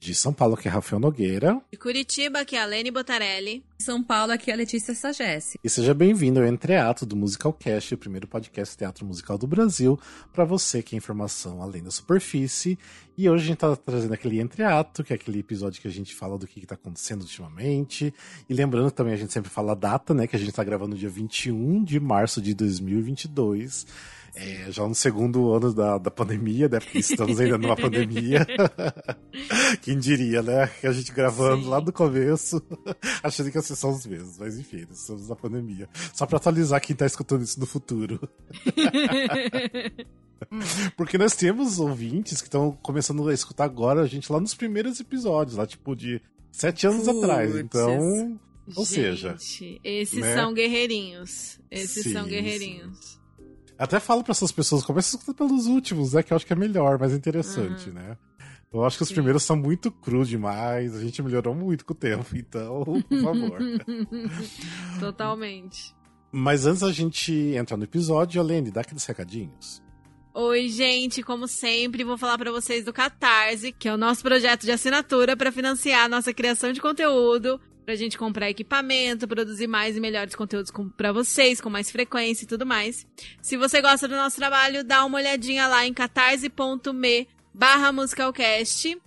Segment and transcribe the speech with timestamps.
[0.00, 1.60] De São Paulo, que é Rafael Nogueira.
[1.72, 3.64] De Curitiba, que é a Lene Botarelli.
[3.76, 5.58] De São Paulo, aqui é a Letícia Sagesse.
[5.62, 9.98] E seja bem-vindo ao Entreato do Musicalcast, o primeiro podcast teatro musical do Brasil,
[10.32, 12.78] para você que é informação além da superfície.
[13.16, 16.14] E hoje a gente tá trazendo aquele entreato, que é aquele episódio que a gente
[16.14, 18.14] fala do que, que tá acontecendo ultimamente.
[18.48, 20.28] E lembrando também, a gente sempre fala a data, né?
[20.28, 23.84] Que a gente tá gravando no dia 21 de março de 2022.
[24.34, 26.78] É, já no segundo ano da, da pandemia, né?
[26.80, 28.46] Porque estamos ainda numa pandemia.
[29.82, 30.66] Quem diria, né?
[30.80, 31.68] Que a gente gravando Sim.
[31.68, 32.62] lá do começo,
[33.22, 34.38] achando que ia ser só os mesmos.
[34.38, 35.88] Mas enfim, estamos na pandemia.
[36.14, 38.20] Só pra atualizar quem tá escutando isso no futuro.
[40.96, 45.00] Porque nós temos ouvintes que estão começando a escutar agora a gente lá nos primeiros
[45.00, 46.20] episódios, lá tipo de
[46.52, 47.18] sete anos Puts.
[47.24, 47.56] atrás.
[47.56, 48.38] Então,
[48.76, 49.36] ou gente, seja.
[49.82, 50.34] Esses né?
[50.34, 51.58] são guerreirinhos.
[51.70, 53.17] Esses sim, são guerreirinhos.
[53.78, 56.22] Até falo para essas pessoas, começa a escutar pelos últimos, né?
[56.22, 57.94] Que eu acho que é melhor, mais interessante, uhum.
[57.94, 58.18] né?
[58.72, 61.96] Eu acho que os primeiros são muito crus demais, a gente melhorou muito com o
[61.96, 63.58] tempo, então, por favor.
[65.00, 65.94] Totalmente.
[66.30, 69.82] Mas antes da gente entrar no episódio, Alene, dá aqueles recadinhos.
[70.34, 74.62] Oi, gente, como sempre, vou falar para vocês do Catarse, que é o nosso projeto
[74.62, 79.96] de assinatura para financiar a nossa criação de conteúdo, pra gente comprar equipamento, produzir mais
[79.96, 83.06] e melhores conteúdos para vocês, com mais frequência e tudo mais.
[83.40, 89.00] Se você gosta do nosso trabalho, dá uma olhadinha lá em catarse.me barra musicalcast.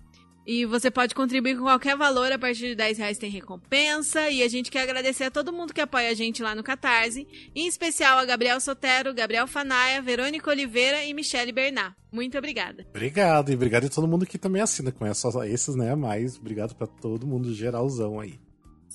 [0.48, 4.32] E você pode contribuir com qualquer valor, a partir de 10 reais tem recompensa.
[4.32, 7.28] E a gente quer agradecer a todo mundo que apoia a gente lá no Catarse,
[7.54, 11.96] em especial a Gabriel Sotero, Gabriel Fanaia, Verônica Oliveira e Michele Bernard.
[12.12, 12.84] Muito obrigada.
[12.90, 15.94] Obrigado, e obrigado a todo mundo que também assina com essas, esses, né?
[15.94, 18.40] Mais obrigado para todo mundo geralzão aí.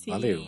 [0.06, 0.12] Sim.
[0.12, 0.44] Valeu.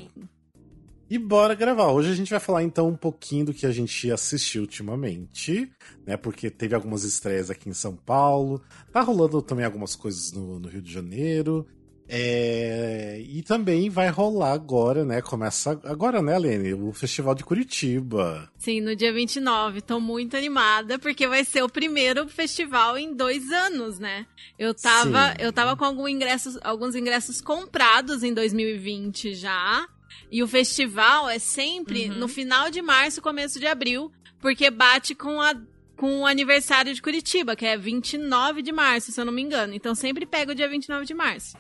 [1.11, 1.91] E bora gravar.
[1.91, 5.69] Hoje a gente vai falar então um pouquinho do que a gente assistiu ultimamente,
[6.06, 6.17] né?
[6.17, 10.69] Porque teve algumas estreias aqui em São Paulo, tá rolando também algumas coisas no, no
[10.69, 11.67] Rio de Janeiro.
[12.09, 13.23] É...
[13.28, 15.20] E também vai rolar agora, né?
[15.20, 16.73] Começa agora, né, Lene?
[16.73, 18.50] O Festival de Curitiba.
[18.56, 19.83] Sim, no dia 29.
[19.83, 24.27] Tô muito animada, porque vai ser o primeiro festival em dois anos, né?
[24.59, 29.87] Eu tava, eu tava com alguns ingressos, alguns ingressos comprados em 2020 já.
[30.31, 32.16] E o festival é sempre uhum.
[32.16, 34.10] no final de março, começo de abril,
[34.41, 35.54] porque bate com a
[35.97, 39.75] com o aniversário de Curitiba, que é 29 de março, se eu não me engano.
[39.75, 41.59] Então sempre pega o dia 29 de março.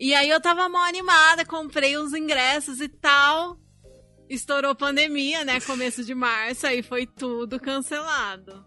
[0.00, 3.58] E aí eu tava mal animada, comprei os ingressos e tal.
[4.30, 5.60] Estourou pandemia, né?
[5.60, 8.64] Começo de março, aí foi tudo cancelado.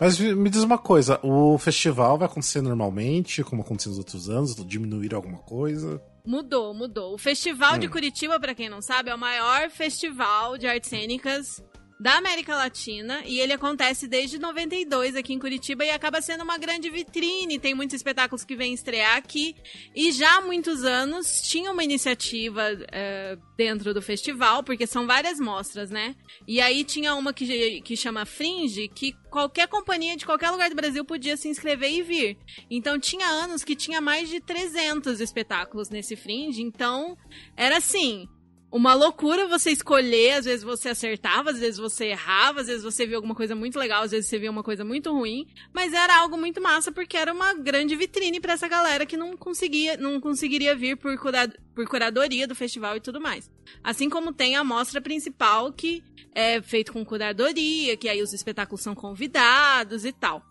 [0.00, 4.56] Mas me diz uma coisa, o festival vai acontecer normalmente, como aconteceu nos outros anos?
[4.66, 6.02] Diminuir alguma coisa?
[6.26, 7.14] Mudou, mudou.
[7.14, 7.78] O Festival hum.
[7.78, 11.62] de Curitiba, para quem não sabe, é o maior festival de artes cênicas
[12.04, 16.58] da América Latina e ele acontece desde 92 aqui em Curitiba e acaba sendo uma
[16.58, 17.58] grande vitrine.
[17.58, 19.56] Tem muitos espetáculos que vêm estrear aqui
[19.96, 25.40] e já há muitos anos tinha uma iniciativa uh, dentro do festival, porque são várias
[25.40, 26.14] mostras, né?
[26.46, 30.76] E aí tinha uma que, que chama Fringe, que qualquer companhia de qualquer lugar do
[30.76, 32.36] Brasil podia se inscrever e vir.
[32.70, 37.16] Então tinha anos que tinha mais de 300 espetáculos nesse Fringe, então
[37.56, 38.28] era assim
[38.76, 43.06] uma loucura você escolher, às vezes você acertava, às vezes você errava, às vezes você
[43.06, 46.18] via alguma coisa muito legal, às vezes você via uma coisa muito ruim, mas era
[46.18, 50.20] algo muito massa porque era uma grande vitrine para essa galera que não conseguia, não
[50.20, 53.48] conseguiria vir por, cura, por curadoria do festival e tudo mais.
[53.80, 56.02] Assim como tem a mostra principal que
[56.34, 60.44] é feito com curadoria, que aí os espetáculos são convidados e tal.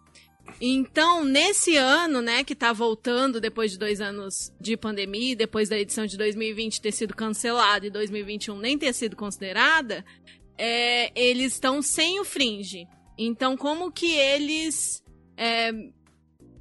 [0.60, 5.78] Então, nesse ano, né, que tá voltando depois de dois anos de pandemia, depois da
[5.78, 10.06] edição de 2020 ter sido cancelada e 2021 nem ter sido considerada,
[10.58, 12.88] é, eles estão sem o Fringe.
[13.18, 15.04] Então, como que eles
[15.38, 15.72] é,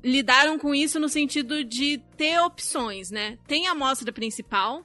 [0.03, 3.39] lidaram com isso no sentido de ter opções, né?
[3.47, 4.85] Tem a mostra principal,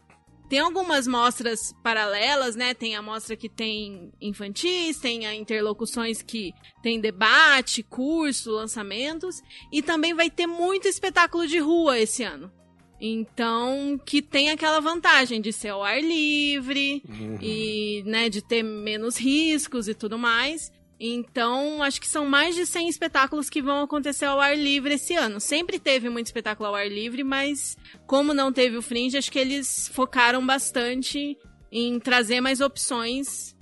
[0.50, 2.74] tem algumas mostras paralelas, né?
[2.74, 9.42] Tem a mostra que tem infantis, tem a interlocuções que tem debate, curso, lançamentos.
[9.72, 12.52] E também vai ter muito espetáculo de rua esse ano.
[13.00, 17.38] Então, que tem aquela vantagem de ser ao ar livre uhum.
[17.40, 20.72] e, né, de ter menos riscos e tudo mais.
[21.00, 25.16] Então, acho que são mais de 100 espetáculos que vão acontecer ao ar livre esse
[25.16, 25.40] ano.
[25.40, 27.78] Sempre teve muito espetáculo ao ar livre, mas
[28.08, 31.38] como não teve o Fringe, acho que eles focaram bastante
[31.72, 33.56] em trazer mais opções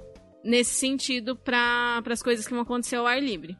[0.43, 3.57] nesse sentido para as coisas que vão acontecer ao ar livre.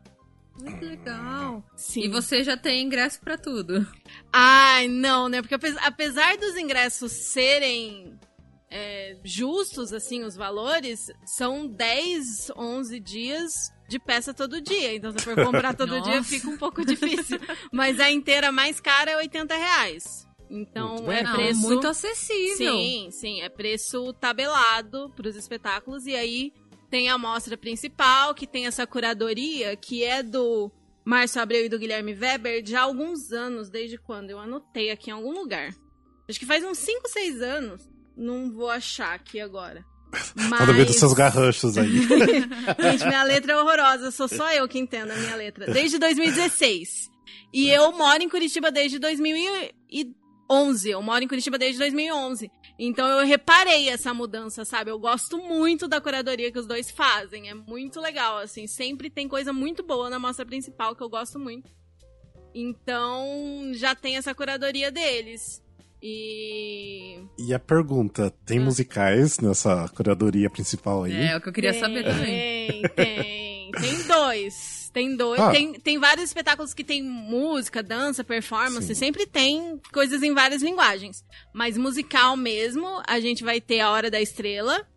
[0.62, 1.62] Muito legal.
[1.76, 2.04] Sim.
[2.06, 3.86] E você já tem ingresso para tudo?
[4.32, 5.42] Ai, não, né?
[5.42, 8.18] Porque apesar dos ingressos serem
[8.78, 13.54] é, justos, assim, os valores, são 10, 11 dias
[13.88, 14.94] de peça todo dia.
[14.94, 17.40] Então, se for comprar todo dia, fica um pouco difícil.
[17.72, 20.28] Mas a inteira mais cara é 80 reais.
[20.50, 21.62] Então é preço.
[21.62, 22.74] Não, muito acessível.
[22.74, 23.42] Sim, sim.
[23.42, 26.06] É preço tabelado para os espetáculos.
[26.06, 26.54] E aí
[26.90, 30.70] tem a mostra principal, que tem essa curadoria, que é do
[31.06, 33.70] Márcio Abreu e do Guilherme Weber já há alguns anos.
[33.70, 34.32] Desde quando?
[34.32, 35.74] Eu anotei aqui em algum lugar.
[36.28, 37.95] Acho que faz uns 5, 6 anos.
[38.16, 39.86] Não vou achar aqui agora.
[40.36, 40.60] Mas...
[40.60, 41.92] Tá no meio dos seus garranchos aí.
[42.80, 44.12] Gente, minha letra é horrorosa.
[44.12, 45.72] Sou só eu que entendo a minha letra.
[45.72, 47.10] Desde 2016.
[47.54, 50.90] E eu moro em Curitiba desde 2011.
[50.90, 52.52] Eu moro em Curitiba desde 2011.
[52.78, 54.92] Então eu reparei essa mudança, sabe?
[54.92, 57.50] Eu gosto muito da curadoria que os dois fazem.
[57.50, 58.68] É muito legal, assim.
[58.68, 61.72] Sempre tem coisa muito boa na mostra principal que eu gosto muito.
[62.54, 65.62] Então já tem essa curadoria deles.
[66.08, 67.20] E.
[67.36, 68.62] E a pergunta: tem ah.
[68.62, 71.16] musicais nessa curadoria principal aí?
[71.16, 72.68] É, é o que eu queria tem, saber também.
[72.68, 73.46] Tem, tem.
[73.76, 74.90] Tem dois.
[74.94, 75.42] Tem dois.
[75.42, 75.52] Ah.
[75.52, 78.88] Tem, tem vários espetáculos que tem música, dança, performance.
[78.88, 78.94] Sim.
[78.94, 81.26] Sempre tem coisas em várias linguagens.
[81.52, 84.88] Mas musical mesmo, a gente vai ter A Hora da Estrela.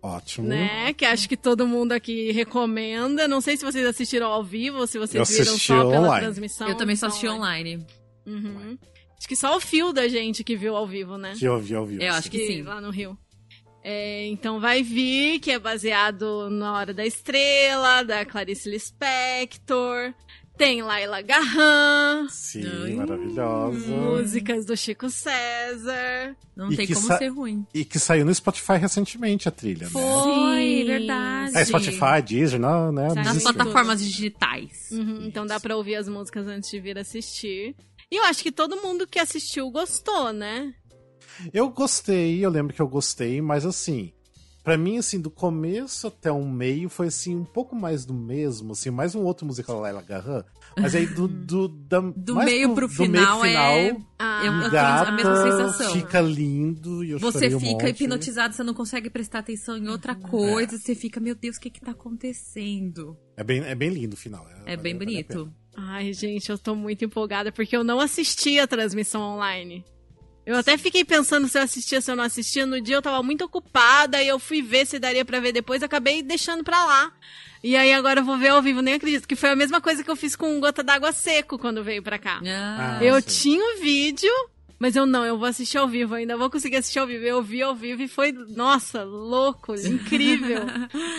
[0.00, 0.46] Ótimo.
[0.46, 0.92] Né?
[0.92, 3.26] Que acho que todo mundo aqui recomenda.
[3.26, 6.20] Não sei se vocês assistiram ao vivo ou se vocês Eu viram só pela online.
[6.26, 6.68] transmissão.
[6.68, 7.84] Eu também só assisti online.
[8.24, 8.78] Uhum.
[9.22, 11.34] Acho que só o fio da gente que viu ao vivo, né?
[11.38, 12.02] Que eu vi ao vivo.
[12.02, 12.62] Eu acho que sim.
[12.62, 13.16] Lá no Rio.
[13.84, 20.12] É, então vai vir, que é baseado na Hora da Estrela, da Clarice Lispector.
[20.58, 22.26] Tem Laila Garran.
[22.28, 23.96] Sim, Ai, maravilhosa.
[23.96, 26.36] Músicas do Chico César.
[26.56, 27.64] Não e tem como ser ruim.
[27.72, 30.08] E que saiu no Spotify recentemente a trilha, Foi, né?
[30.10, 31.56] Foi, verdade.
[31.56, 33.14] É Spotify, Deezer, não, né?
[33.14, 34.90] Nas plataformas digitais.
[34.90, 37.76] Uhum, então dá pra ouvir as músicas antes de vir assistir.
[38.12, 40.74] E eu acho que todo mundo que assistiu gostou, né?
[41.50, 44.12] Eu gostei, eu lembro que eu gostei, mas assim,
[44.62, 48.72] para mim, assim, do começo até o meio foi assim, um pouco mais do mesmo,
[48.72, 50.44] assim, mais um outro musical Laila Garran.
[50.78, 51.26] Mas aí do.
[51.26, 53.96] Do, da, do meio pro, do final, meio final é.
[54.18, 55.92] Ah, eu, gata, a mesma sensação.
[55.94, 60.14] Fica lindo e eu Você fica um hipnotizado, você não consegue prestar atenção em outra
[60.14, 60.78] coisa, é.
[60.78, 63.16] você fica, meu Deus, o que que tá acontecendo?
[63.38, 64.46] É bem, é bem lindo o final.
[64.66, 65.50] É, é bem bonito.
[65.76, 69.84] Ai, gente, eu tô muito empolgada porque eu não assisti a transmissão online.
[70.44, 72.66] Eu até fiquei pensando se eu assistia, se eu não assistia.
[72.66, 75.82] No dia eu tava muito ocupada e eu fui ver se daria para ver depois,
[75.82, 77.12] acabei deixando pra lá.
[77.62, 79.28] E aí agora eu vou ver ao vivo, nem acredito.
[79.28, 82.18] Que foi a mesma coisa que eu fiz com Gota d'Água Seco quando veio pra
[82.18, 82.40] cá.
[82.44, 83.28] Ah, eu sim.
[83.28, 84.32] tinha o vídeo,
[84.82, 87.24] mas eu não, eu vou assistir ao vivo, ainda vou conseguir assistir ao vivo.
[87.24, 90.62] Eu vi ao vivo e foi, nossa, louco, incrível.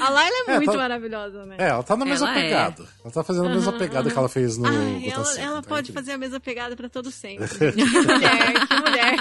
[0.01, 1.56] A Laila é, é muito tá, maravilhosa, né?
[1.57, 2.44] É, ela tá na mesma ela é.
[2.44, 2.83] pegada.
[2.83, 3.01] É.
[3.06, 4.12] Ela tá fazendo a mesma uhum, pegada uhum.
[4.12, 4.68] que ela fez no.
[4.68, 7.48] Ai, ela, ela tá pode fazer a mesma pegada pra todo sempre.
[7.71, 9.15] que mulher, que mulher.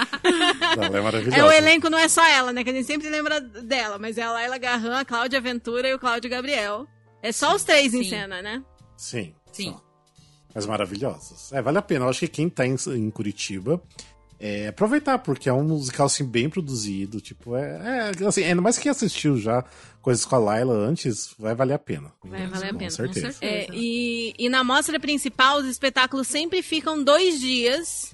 [0.75, 1.37] Não, ela é maravilhosa.
[1.37, 2.65] É, o elenco não é só ela, né?
[2.65, 5.93] Que a gente sempre lembra dela, mas é a Laila Garran, a Cláudia Ventura e
[5.93, 6.85] o Cláudio Gabriel.
[7.21, 8.01] É só os três Sim.
[8.01, 8.61] em cena, né?
[8.97, 9.33] Sim.
[9.53, 9.71] Sim.
[9.71, 9.81] Só.
[10.53, 11.53] Mas maravilhosos.
[11.53, 12.03] É, vale a pena.
[12.03, 13.81] Eu acho que quem tá em, em Curitiba
[14.45, 17.21] é, aproveitar, porque é um musical assim, bem produzido.
[17.21, 19.63] Tipo, é, é assim, ainda mais quem assistiu já
[20.01, 22.11] coisas com a Laila antes, vai valer a pena.
[22.21, 23.27] Vai valer a pena, com certeza.
[23.27, 23.39] Com certeza.
[23.41, 28.13] É, e, e na mostra principal, os espetáculos sempre ficam dois dias.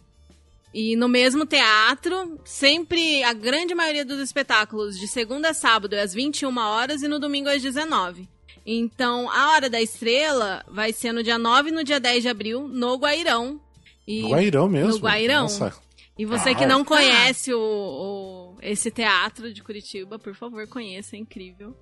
[0.72, 6.02] E no mesmo teatro, sempre a grande maioria dos espetáculos de segunda a sábado é
[6.02, 8.30] às 21 horas e no domingo às 19.
[8.64, 12.30] Então, a Hora da Estrela vai ser no dia 9 e no dia 10 de
[12.30, 13.60] abril, no Guairão.
[14.08, 14.92] E no Guairão mesmo?
[14.92, 15.42] No Guairão.
[15.42, 15.89] Nossa.
[16.20, 21.20] E você que não conhece o, o, esse teatro de Curitiba, por favor, conheça, é
[21.20, 21.74] incrível.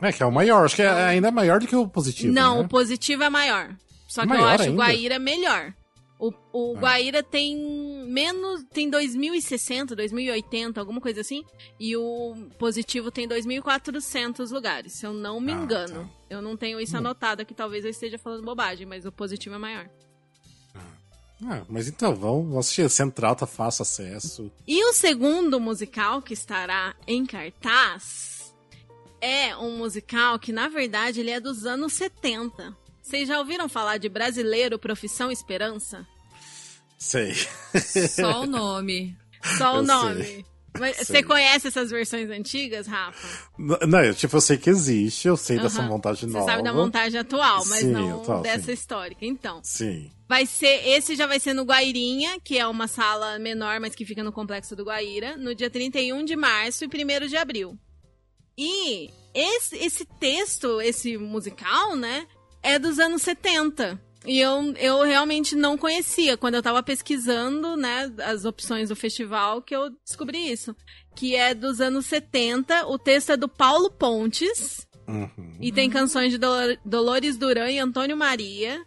[0.00, 2.32] É, que é o maior, acho que é ainda maior do que o positivo.
[2.32, 2.64] Não, né?
[2.64, 3.76] o positivo é maior.
[4.08, 4.74] Só que maior eu acho ainda?
[4.74, 5.74] o Guaíra melhor.
[6.18, 6.80] O, o ah.
[6.80, 7.54] Guaíra tem
[8.08, 8.64] menos.
[8.72, 11.44] tem 2060, 2080, alguma coisa assim.
[11.78, 16.04] E o positivo tem 2.400 lugares, se eu não me ah, engano.
[16.04, 16.10] Tá.
[16.30, 17.00] Eu não tenho isso hum.
[17.00, 19.90] anotado aqui, talvez eu esteja falando bobagem, mas o positivo é maior.
[21.44, 22.88] Ah, mas então, vamos assistir.
[22.88, 24.50] Central tá fácil acesso.
[24.66, 28.54] E o segundo musical que estará em cartaz
[29.20, 32.76] é um musical que, na verdade, ele é dos anos 70.
[33.02, 36.06] Vocês já ouviram falar de Brasileiro Profissão Esperança?
[36.98, 37.34] Sei.
[38.08, 39.16] Só o nome.
[39.58, 40.24] Só o eu nome.
[40.24, 40.51] Sei.
[40.74, 43.50] Você conhece essas versões antigas, Rafa?
[43.58, 45.62] Não, eu, tipo, eu sei que existe, eu sei uhum.
[45.62, 46.44] dessa montagem nova.
[46.44, 48.72] Você sabe da montagem atual, mas sim, não atual, dessa sim.
[48.72, 49.24] histórica.
[49.24, 49.60] Então.
[49.62, 50.10] Sim.
[50.28, 54.06] Vai ser, esse já vai ser no Guairinha, que é uma sala menor, mas que
[54.06, 57.78] fica no complexo do Guaíra, no dia 31 de março e 1 de abril.
[58.56, 62.26] E esse, esse texto, esse musical, né,
[62.62, 64.00] é dos anos 70.
[64.24, 66.36] E eu, eu realmente não conhecia.
[66.36, 70.74] Quando eu tava pesquisando, né, as opções do festival, que eu descobri isso.
[71.14, 72.86] Que é dos anos 70.
[72.86, 74.86] O texto é do Paulo Pontes.
[75.08, 75.56] Uhum.
[75.60, 78.80] E tem canções de Dol Dolores Duran e Antônio Maria.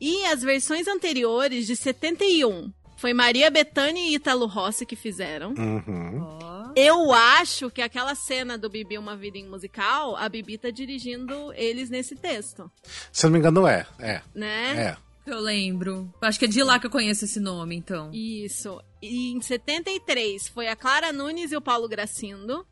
[0.00, 5.54] E as versões anteriores, de 71, Foi Maria Bethânia e Ítalo Rossi que fizeram.
[5.56, 6.20] Uhum.
[6.20, 6.72] Ó.
[6.76, 11.50] Eu acho que aquela cena do Bibi Uma Vida em Musical, a Bibi tá dirigindo
[11.54, 12.70] eles nesse texto,
[13.10, 13.86] Se eu não me engano, é.
[13.98, 14.20] É.
[14.34, 14.96] né?
[15.26, 15.30] É.
[15.30, 16.12] Eu lembro.
[16.20, 18.10] Acho que é de lá que eu conheço esse nome, então.
[18.12, 18.78] Isso.
[19.00, 22.66] E em 73 foi a Clara Nunes e o Paulo Gracindo.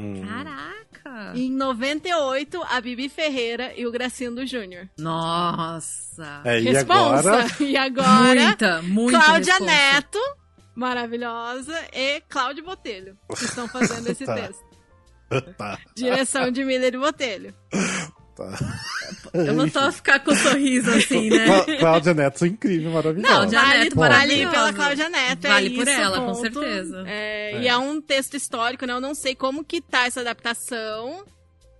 [0.00, 0.22] Hum.
[0.26, 1.32] Caraca!
[1.34, 4.88] E em 98, a Bibi Ferreira e o Gracindo Júnior.
[4.98, 6.40] Nossa!
[6.44, 7.30] É, e Responsa!
[7.32, 7.46] agora.
[7.60, 9.70] E agora, muita, muita Cláudia responsa.
[9.72, 10.18] Neto,
[10.74, 14.34] maravilhosa, e Cláudio Botelho, que estão fazendo esse Tá.
[14.34, 14.64] texto.
[15.56, 17.54] Tá, Direção de Miller e Botelho.
[18.48, 18.80] tá.
[19.34, 21.44] Eu vou só ficar com um sorriso assim, né?
[21.46, 23.34] Clá- Cláudia Neto, incrível, maravilhosa.
[23.34, 24.50] Cláudia vale, Neto, vale maravilhosa.
[24.54, 26.40] pela Cláudia Neto, é Vale por isso, ela, com ponto.
[26.40, 27.04] certeza.
[27.06, 27.62] É, É.
[27.62, 28.92] E é um texto histórico, né?
[28.92, 31.24] Eu não sei como que tá essa adaptação,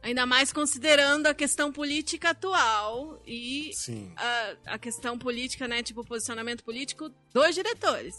[0.02, 4.10] ainda mais considerando a questão política atual e Sim.
[4.16, 5.82] a, a questão política, né?
[5.82, 8.14] Tipo, o posicionamento político dos diretores.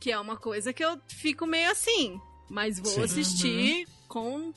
[0.00, 2.18] Que é uma coisa que eu fico meio assim.
[2.50, 3.02] Mas vou Sim.
[3.02, 4.52] assistir com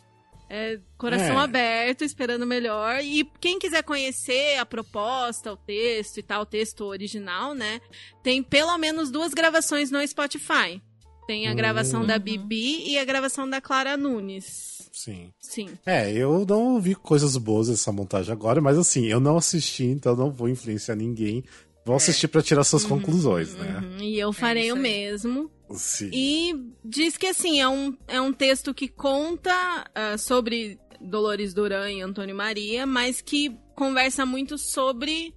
[0.50, 1.44] é, coração É.
[1.44, 3.00] aberto, esperando o melhor.
[3.04, 7.82] E quem quiser conhecer a proposta, o texto e tal, o texto original, né?
[8.24, 10.82] Tem pelo menos duas gravações no Spotify.
[11.28, 12.20] Tem a gravação da Uhum.
[12.22, 14.90] Bibi e a gravação da Clara Nunes.
[14.94, 15.32] Sim.
[15.40, 15.70] Sim.
[15.86, 20.16] É, eu não ouvi coisas boas dessa montagem agora, mas assim, eu não assisti, então
[20.16, 21.44] não vou influenciar ninguém.
[21.86, 23.82] Vou assistir pra tirar suas conclusões, né?
[23.84, 24.82] Uhum, E eu farei isso o aí.
[24.82, 25.52] mesmo.
[25.72, 26.10] Sim.
[26.14, 31.92] E diz que assim, é um, é um texto que conta ah, sobre Dolores Duran
[31.92, 35.36] e Antônio Maria, mas que conversa muito sobre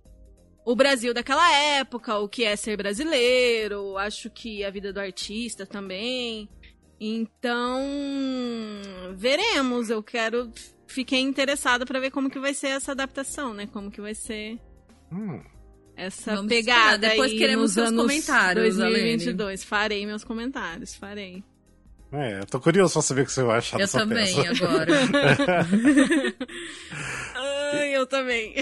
[0.64, 5.66] o Brasil daquela época, o que é ser brasileiro, acho que a vida do artista
[5.66, 6.48] também.
[7.00, 7.80] Então,
[9.14, 9.88] veremos.
[9.88, 10.52] Eu quero.
[10.86, 13.66] Fiquei interessada pra ver como que vai ser essa adaptação, né?
[13.66, 14.58] Como que vai ser
[15.12, 15.42] Hum,
[16.06, 17.10] essa Vamos pegada esperar.
[17.10, 19.64] Depois aí queremos nos seus anos comentários, 2022.
[19.64, 21.42] Farei meus comentários, farei.
[22.12, 24.64] é, eu tô curioso pra saber o que você vai achar Eu dessa também, peça.
[24.64, 24.92] agora.
[27.72, 28.54] Ai, eu também.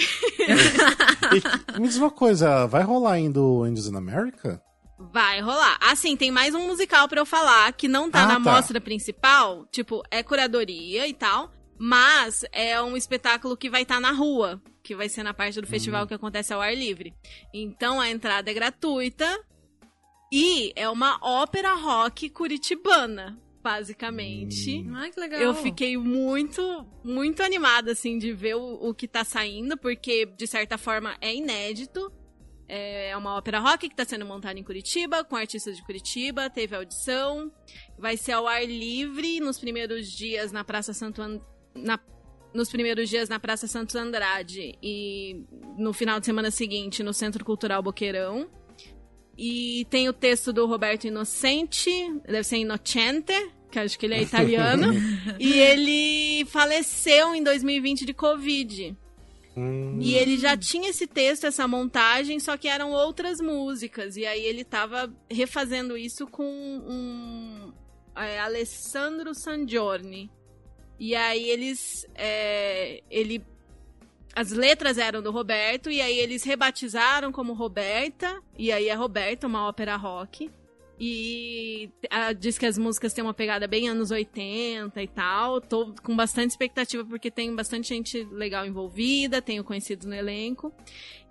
[1.75, 4.63] E me diz uma coisa, vai rolar ainda o Angels in America?
[5.13, 5.79] Vai rolar.
[5.81, 8.41] Assim, tem mais um musical pra eu falar que não tá Ah, na tá.
[8.41, 9.65] mostra principal.
[9.71, 11.53] Tipo, é curadoria e tal.
[11.79, 14.61] Mas é um espetáculo que vai estar na rua.
[14.89, 17.15] Que vai ser na parte do festival que acontece ao ar livre.
[17.53, 19.39] Então a entrada é gratuita.
[20.33, 24.87] E é uma ópera rock curitibana, basicamente.
[24.95, 25.43] Ai, que legal.
[25.43, 30.47] Eu fiquei muito, muito animada, assim, de ver o, o que tá saindo, porque, de
[30.47, 32.11] certa forma, é inédito.
[32.67, 36.75] É uma ópera rock que tá sendo montada em Curitiba, com artistas de Curitiba, teve
[36.75, 37.53] audição.
[37.99, 41.41] Vai ser ao ar livre nos primeiros dias na Praça Santo An...
[41.75, 42.01] na...
[42.59, 45.45] Nos primeiros dias na Praça Santos Andrade e
[45.77, 48.49] no final de semana seguinte no Centro Cultural Boqueirão.
[49.39, 51.89] E tem o texto do Roberto Inocente,
[52.27, 53.33] deve ser Innocente,
[53.71, 54.93] que acho que ele é italiano.
[55.39, 58.97] e ele faleceu em 2020 de Covid.
[59.57, 64.17] Hum, E ele já tinha esse texto, essa montagem, só que eram outras músicas.
[64.17, 67.73] E aí ele tava refazendo isso com um
[68.17, 70.29] é, Alessandro Sangiorni.
[70.99, 72.07] E aí eles.
[72.15, 73.45] é, ele.
[74.35, 79.49] As letras eram do Roberto, e aí eles rebatizaram como Roberta, e aí é Roberta,
[79.49, 80.49] uma ópera rock.
[81.01, 85.61] E ah, diz que as músicas têm uma pegada bem anos 80 e tal.
[85.61, 90.73] Tô com bastante expectativa porque tem bastante gente legal envolvida, tenho conhecidos no elenco.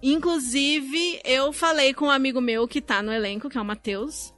[0.02, 4.34] Inclusive, eu falei com um amigo meu que tá no elenco, que é o Matheus,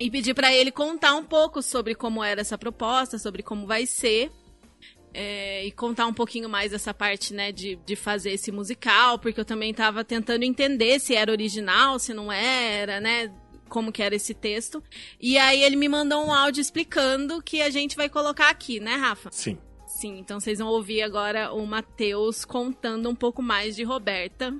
[0.00, 3.86] e pedi pra ele contar um pouco sobre como era essa proposta, sobre como vai
[3.86, 4.32] ser.
[5.12, 9.40] É, e contar um pouquinho mais dessa parte, né, de, de fazer esse musical, porque
[9.40, 13.32] eu também tava tentando entender se era original, se não era, né,
[13.68, 14.82] como que era esse texto.
[15.20, 18.94] E aí ele me mandou um áudio explicando que a gente vai colocar aqui, né,
[18.96, 19.30] Rafa?
[19.32, 19.58] Sim.
[19.86, 24.54] Sim, então vocês vão ouvir agora o Matheus contando um pouco mais de Roberta.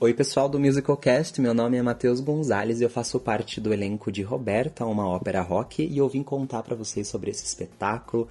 [0.00, 4.10] Oi, pessoal do Musicalcast, meu nome é Matheus Gonzalez e eu faço parte do elenco
[4.10, 8.28] de Roberta, uma ópera rock, e eu vim contar pra vocês sobre esse espetáculo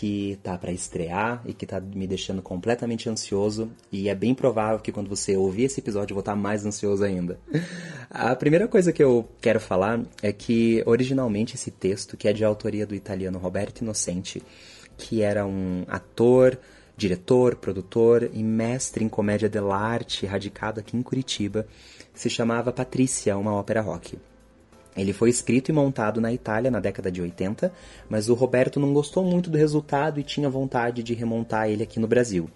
[0.00, 4.78] que tá pra estrear e que tá me deixando completamente ansioso, e é bem provável
[4.78, 7.38] que quando você ouvir esse episódio eu vou estar mais ansioso ainda.
[8.08, 12.42] A primeira coisa que eu quero falar é que originalmente esse texto, que é de
[12.42, 14.42] autoria do italiano Roberto Innocenti,
[14.96, 16.58] que era um ator,
[16.96, 21.66] diretor, produtor e mestre em comédia dell'arte, radicado aqui em Curitiba,
[22.14, 24.16] se chamava Patrícia, uma ópera rock.
[24.96, 27.72] Ele foi escrito e montado na Itália na década de 80,
[28.08, 32.00] mas o Roberto não gostou muito do resultado e tinha vontade de remontar ele aqui
[32.00, 32.50] no Brasil.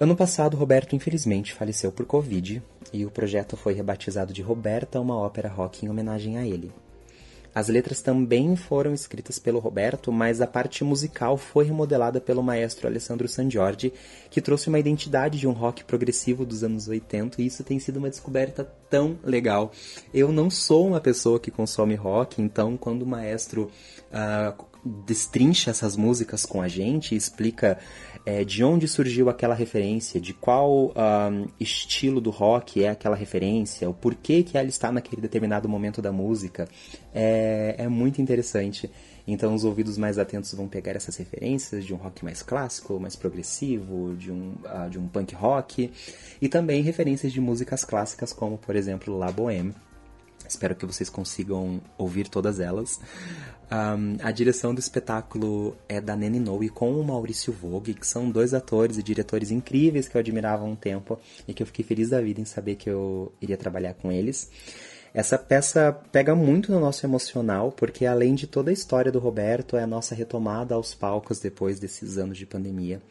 [0.00, 5.16] Ano passado, Roberto infelizmente faleceu por Covid e o projeto foi rebatizado de Roberta, uma
[5.16, 6.72] ópera rock em homenagem a ele.
[7.58, 12.86] As letras também foram escritas pelo Roberto, mas a parte musical foi remodelada pelo maestro
[12.86, 13.92] Alessandro Sangiorgi,
[14.30, 17.96] que trouxe uma identidade de um rock progressivo dos anos 80, e isso tem sido
[17.96, 19.72] uma descoberta tão legal.
[20.14, 23.68] Eu não sou uma pessoa que consome rock, então quando o maestro
[24.12, 27.78] uh, destrincha essas músicas com a gente, explica
[28.24, 33.88] é, de onde surgiu aquela referência, de qual um, estilo do rock é aquela referência,
[33.88, 36.68] o porquê que ela está naquele determinado momento da música,
[37.14, 38.90] é, é muito interessante.
[39.26, 43.14] Então os ouvidos mais atentos vão pegar essas referências de um rock mais clássico, mais
[43.14, 45.92] progressivo, de um, uh, de um punk rock,
[46.40, 49.74] e também referências de músicas clássicas como, por exemplo, La Bohème.
[50.48, 52.98] Espero que vocês consigam ouvir todas elas.
[53.70, 58.30] Um, a direção do espetáculo é da Nene Noe com o Maurício Vogue, que são
[58.30, 61.84] dois atores e diretores incríveis que eu admirava há um tempo e que eu fiquei
[61.84, 64.50] feliz da vida em saber que eu iria trabalhar com eles.
[65.12, 69.76] Essa peça pega muito no nosso emocional, porque além de toda a história do Roberto,
[69.76, 73.02] é a nossa retomada aos palcos depois desses anos de pandemia.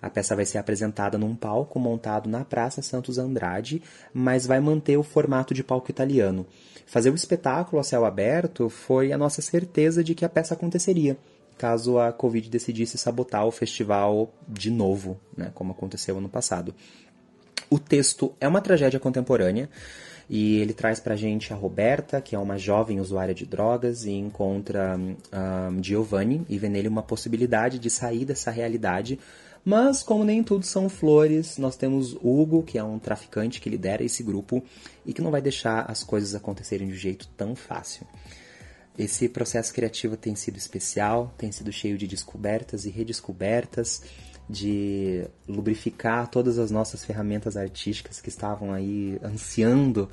[0.00, 4.96] A peça vai ser apresentada num palco montado na Praça Santos Andrade, mas vai manter
[4.96, 6.46] o formato de palco italiano.
[6.86, 11.18] Fazer o espetáculo a céu aberto foi a nossa certeza de que a peça aconteceria,
[11.58, 16.74] caso a Covid decidisse sabotar o festival de novo, né, como aconteceu ano passado.
[17.70, 19.68] O texto é uma tragédia contemporânea
[20.30, 24.12] e ele traz pra gente a Roberta, que é uma jovem usuária de drogas, e
[24.12, 29.18] encontra um, Giovanni e vê nele uma possibilidade de sair dessa realidade
[29.64, 34.02] mas, como nem tudo são flores, nós temos Hugo, que é um traficante que lidera
[34.02, 34.62] esse grupo
[35.04, 38.06] e que não vai deixar as coisas acontecerem de um jeito tão fácil.
[38.98, 44.02] Esse processo criativo tem sido especial, tem sido cheio de descobertas e redescobertas,
[44.50, 50.08] de lubrificar todas as nossas ferramentas artísticas que estavam aí ansiando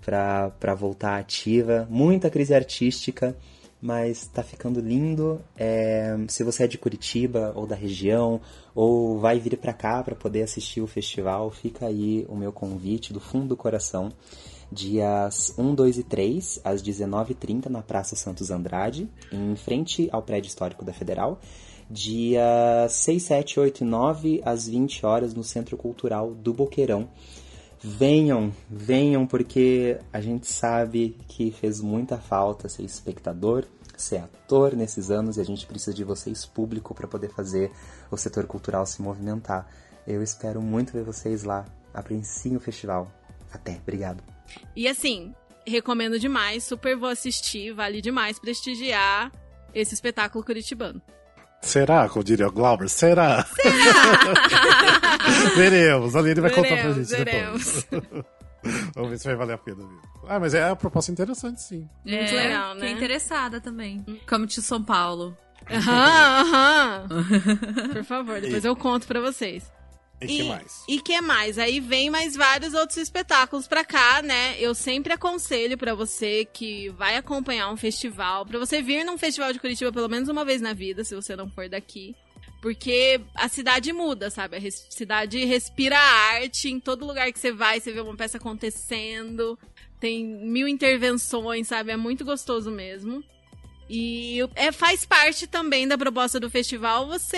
[0.00, 1.86] para voltar ativa.
[1.90, 3.36] Muita crise artística
[3.82, 5.40] mas tá ficando lindo.
[5.56, 8.40] É, se você é de Curitiba ou da região,
[8.72, 13.12] ou vai vir para cá para poder assistir o festival, fica aí o meu convite
[13.12, 14.12] do fundo do coração.
[14.70, 20.48] Dias 1, 2 e 3, às 19h30, na Praça Santos Andrade, em frente ao prédio
[20.48, 21.40] histórico da Federal.
[21.90, 27.08] Dia 6, 7, 8 e 9, às 20 horas, no Centro Cultural do Boqueirão.
[27.84, 33.64] Venham, venham, porque a gente sabe que fez muita falta ser espectador,
[33.96, 37.72] ser ator nesses anos e a gente precisa de vocês, público, para poder fazer
[38.10, 39.66] o setor cultural se movimentar.
[40.06, 41.64] Eu espero muito ver vocês lá.
[41.92, 43.10] Apreciem o festival.
[43.52, 44.22] Até, obrigado.
[44.76, 45.34] E assim,
[45.66, 49.32] recomendo demais, super vou assistir, vale demais prestigiar
[49.74, 51.02] esse espetáculo curitibano.
[51.60, 52.88] Será, como diria o Glauber?
[52.88, 53.44] Será?
[53.44, 55.00] Será?
[55.56, 56.16] veremos.
[56.16, 57.86] Ali ele vai veremos, contar pra gente veremos.
[57.90, 58.24] depois.
[58.94, 60.02] Vamos ver se vai valer a pena mesmo.
[60.28, 61.88] Ah, mas é a proposta interessante, sim.
[62.06, 62.80] É, Muito legal, né?
[62.80, 64.04] Fiquei interessada também.
[64.28, 65.36] Como de São Paulo.
[65.70, 67.06] Aham, aham.
[67.92, 68.66] Por favor, depois e...
[68.66, 69.70] eu conto pra vocês.
[70.20, 70.84] E, que mais?
[70.88, 71.58] E que mais?
[71.58, 74.54] Aí vem mais vários outros espetáculos pra cá, né?
[74.58, 79.52] Eu sempre aconselho para você que vai acompanhar um festival, para você vir num festival
[79.52, 82.14] de Curitiba pelo menos uma vez na vida, se você não for daqui.
[82.62, 84.56] Porque a cidade muda, sabe?
[84.56, 86.68] A cidade respira arte.
[86.68, 89.58] Em todo lugar que você vai, você vê uma peça acontecendo.
[89.98, 91.90] Tem mil intervenções, sabe?
[91.90, 93.22] É muito gostoso mesmo.
[93.90, 97.36] E é, faz parte também da proposta do festival você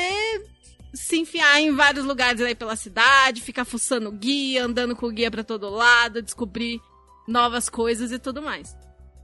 [0.92, 5.30] se enfiar em vários lugares aí pela cidade, ficar fuçando guia, andando com o guia
[5.30, 6.80] para todo lado, descobrir
[7.26, 8.76] novas coisas e tudo mais.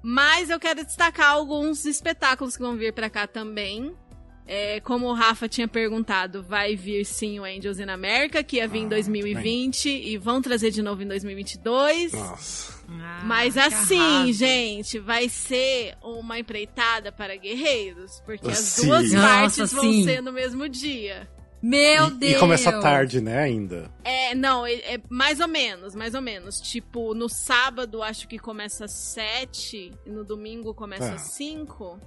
[0.02, 3.94] Mas eu quero destacar alguns espetáculos que vão vir para cá também.
[4.46, 8.66] É, como o Rafa tinha perguntado, vai vir sim o Angels in America, que ia
[8.66, 10.08] vir ah, em 2020 bem.
[10.08, 12.12] e vão trazer de novo em 2022.
[12.12, 12.80] Nossa.
[12.88, 18.82] Ah, Mas assim, gente, vai ser uma empreitada para guerreiros, porque sim.
[18.82, 20.04] as duas partes Nossa, vão sim.
[20.04, 21.28] ser no mesmo dia.
[21.62, 22.32] Meu e, Deus!
[22.32, 23.90] E começa tarde, né, ainda?
[24.02, 26.60] É, não, é, é, mais ou menos, mais ou menos.
[26.60, 31.14] Tipo, no sábado acho que começa às sete, e no domingo começa tá.
[31.14, 32.00] às cinco.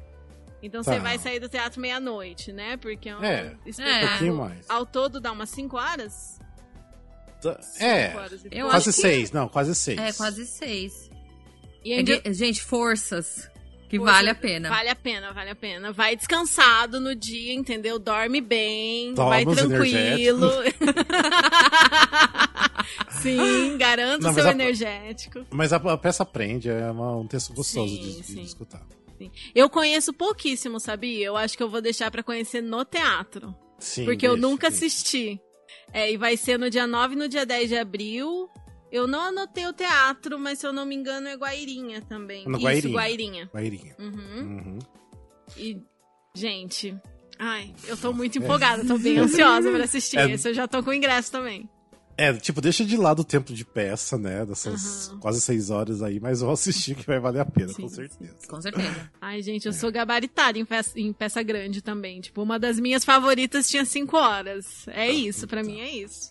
[0.63, 0.93] Então tá.
[0.93, 2.77] você vai sair do teatro meia-noite, né?
[2.77, 4.65] Porque é um é, um pouquinho mais.
[4.69, 6.39] Ao todo dá umas cinco horas?
[7.41, 8.13] Tá, é,
[8.61, 9.35] quase seis, que...
[9.35, 9.99] não, quase seis.
[9.99, 11.11] É, quase seis.
[11.83, 12.21] E ainda...
[12.23, 13.51] é, gente, forças.
[13.89, 14.69] Que Poxa, vale a pena.
[14.69, 15.91] Vale a pena, vale a pena.
[15.91, 17.99] Vai descansado no dia, entendeu?
[17.99, 20.49] Dorme bem, Toma vai tranquilo.
[23.21, 25.45] sim, garanto o seu a, energético.
[25.51, 28.81] Mas a, a, peça aprende, é uma, um texto gostoso sim, de, de, de escutar.
[29.17, 29.31] Sim.
[29.53, 31.25] Eu conheço pouquíssimo, sabia?
[31.25, 33.55] Eu acho que eu vou deixar para conhecer no teatro.
[33.79, 34.05] Sim.
[34.05, 35.39] Porque eu nunca assisti.
[35.91, 38.49] É, e vai ser no dia 9 e no dia 10 de abril.
[38.91, 42.45] Eu não anotei o teatro, mas se eu não me engano é Guairinha também.
[42.45, 42.93] No Isso, Guairinha.
[42.93, 43.49] Guairinha.
[43.51, 43.95] Guairinha.
[43.97, 44.41] Uhum.
[44.41, 44.79] Uhum.
[45.57, 45.81] E,
[46.35, 46.95] gente,
[47.39, 50.17] ai, eu tô muito empolgada, tô bem ansiosa pra assistir.
[50.17, 50.31] É.
[50.31, 51.67] Esse eu já tô com ingresso também.
[52.15, 54.45] É, tipo, deixa de lado o tempo de peça, né?
[54.45, 55.19] Dessas Aham.
[55.19, 57.95] quase seis horas aí, mas vou assistir que vai valer a pena, Sim, com sim.
[57.95, 58.47] certeza.
[58.47, 59.11] Com certeza.
[59.19, 62.21] Ai, gente, eu sou gabaritada em peça, em peça grande também.
[62.21, 64.87] Tipo, uma das minhas favoritas tinha cinco horas.
[64.87, 66.29] É isso, pra mim é isso.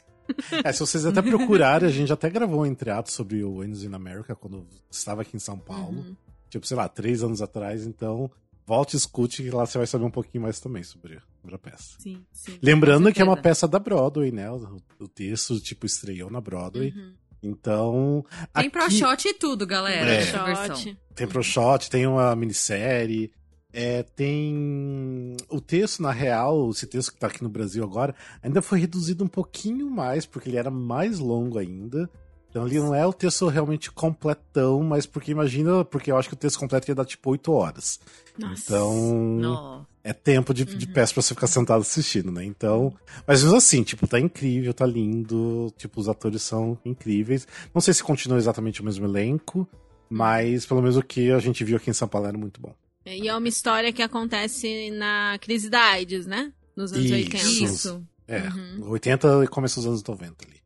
[0.64, 3.92] É, se vocês até procurarem, a gente até gravou um entreato sobre o Wayne's in
[3.92, 5.98] America quando estava aqui em São Paulo.
[5.98, 6.16] Uhum.
[6.48, 7.84] Tipo, sei lá, três anos atrás.
[7.84, 8.30] Então,
[8.64, 11.58] volte e escute que lá você vai saber um pouquinho mais também sobre, sobre a
[11.58, 11.96] peça.
[11.98, 12.58] Sim, sim.
[12.62, 14.48] Lembrando que é uma peça da Broadway, né?
[14.50, 16.94] O, o texto, tipo, estreou na Broadway.
[16.96, 17.12] Uhum.
[17.42, 18.24] Então.
[18.54, 20.08] Tem pro aqui- shot e tudo, galera.
[20.08, 20.22] É.
[20.24, 20.96] Shot.
[21.14, 23.32] Tem pro shot, tem uma minissérie.
[23.74, 28.60] É, tem o texto, na real, esse texto que tá aqui no Brasil agora, ainda
[28.60, 32.08] foi reduzido um pouquinho mais, porque ele era mais longo ainda.
[32.52, 36.34] Então ele não é o texto realmente completão, mas porque imagina, porque eu acho que
[36.34, 37.98] o texto completo ia dar tipo 8 horas.
[38.38, 38.62] Nossa.
[38.74, 40.92] Então é tempo de, de Uhum.
[40.92, 42.44] peça pra você ficar sentado assistindo, né?
[42.44, 42.92] Então.
[43.26, 45.72] Mas mesmo assim, tipo, tá incrível, tá lindo.
[45.78, 47.48] Tipo, os atores são incríveis.
[47.74, 49.66] Não sei se continua exatamente o mesmo elenco,
[50.10, 52.74] mas pelo menos o que a gente viu aqui em São Paulo era muito bom.
[53.06, 56.52] E é uma história que acontece na crise da AIDS, né?
[56.76, 57.14] Nos anos Isso.
[57.14, 57.36] 80.
[57.64, 58.06] Isso.
[58.28, 58.90] É, Uhum.
[58.90, 60.60] 80 e começo dos anos 90 ali.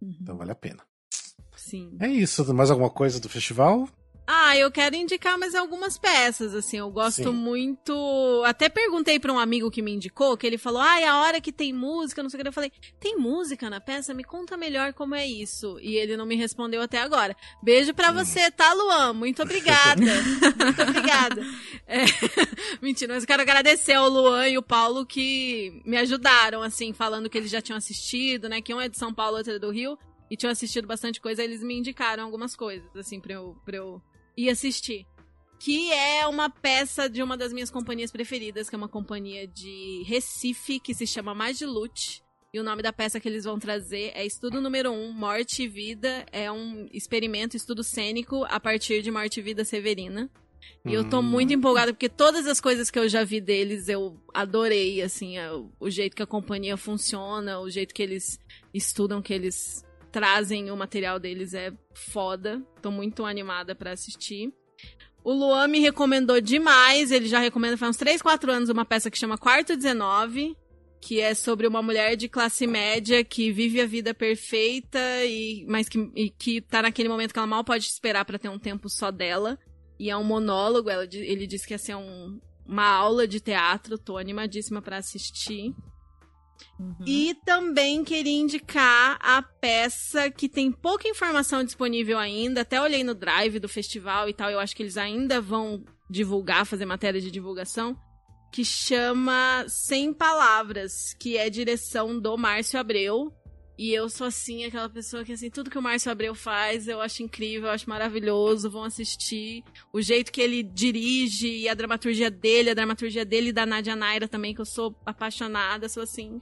[0.00, 0.16] Uhum.
[0.20, 0.82] Então vale a pena.
[1.72, 1.96] Sim.
[1.98, 2.52] É isso.
[2.52, 3.88] Mais alguma coisa do festival?
[4.26, 7.32] Ah, eu quero indicar mais algumas peças, assim, eu gosto Sim.
[7.32, 8.42] muito.
[8.46, 11.40] Até perguntei pra um amigo que me indicou, que ele falou: "Ah, é a hora
[11.40, 12.48] que tem música, não sei o que".
[12.48, 14.14] Eu falei: "Tem música na peça?
[14.14, 15.78] Me conta melhor como é isso".
[15.80, 17.34] E ele não me respondeu até agora.
[17.62, 19.14] Beijo pra você, tá, Luan?
[19.14, 20.00] Muito obrigada.
[20.62, 21.42] Muito obrigada.
[21.86, 22.04] É,
[22.80, 27.28] Mentira, mas eu quero agradecer ao Luan e o Paulo que me ajudaram, assim, falando
[27.28, 28.60] que eles já tinham assistido, né?
[28.60, 29.98] Que um é de São Paulo, outro é do Rio.
[30.32, 34.00] E tinham assistido bastante coisa, eles me indicaram algumas coisas, assim, pra eu, pra eu
[34.34, 35.06] ir assistir.
[35.60, 40.02] Que é uma peça de uma das minhas companhias preferidas, que é uma companhia de
[40.06, 42.22] Recife, que se chama Magilute.
[42.50, 45.64] E o nome da peça que eles vão trazer é Estudo Número 1, um, Morte
[45.64, 46.24] e Vida.
[46.32, 50.30] É um experimento, estudo cênico a partir de Morte e Vida Severina.
[50.86, 51.22] E eu tô Hum.
[51.24, 55.52] muito empolgada, porque todas as coisas que eu já vi deles eu adorei, assim, é
[55.52, 58.38] o, o jeito que a companhia funciona, o jeito que eles
[58.72, 62.62] estudam, que eles trazem o material deles é foda.
[62.80, 64.52] Tô muito animada pra assistir.
[65.24, 69.10] O Luan me recomendou demais, ele já recomenda faz uns 3, 4 anos uma peça
[69.10, 70.56] que chama Quarto 19,
[71.00, 75.88] que é sobre uma mulher de classe média que vive a vida perfeita e mas
[75.88, 78.88] que, e que tá naquele momento que ela mal pode esperar pra ter um tempo
[78.88, 79.56] só dela.
[79.98, 83.96] E é um monólogo, ela, ele disse que ia ser um- uma aula de teatro,
[83.98, 85.72] tô animadíssima pra assistir.
[86.78, 87.04] Uhum.
[87.06, 92.62] E também queria indicar a peça que tem pouca informação disponível ainda.
[92.62, 94.50] Até olhei no drive do festival e tal.
[94.50, 97.96] Eu acho que eles ainda vão divulgar, fazer matéria de divulgação.
[98.52, 103.32] Que chama Sem Palavras, que é direção do Márcio Abreu.
[103.82, 107.00] E eu sou assim, aquela pessoa que assim, tudo que o Márcio Abreu faz, eu
[107.00, 109.64] acho incrível, eu acho maravilhoso, vão assistir.
[109.92, 113.96] O jeito que ele dirige e a dramaturgia dele, a dramaturgia dele e da Nadia
[113.96, 116.38] Naira também, que eu sou apaixonada, sou assim,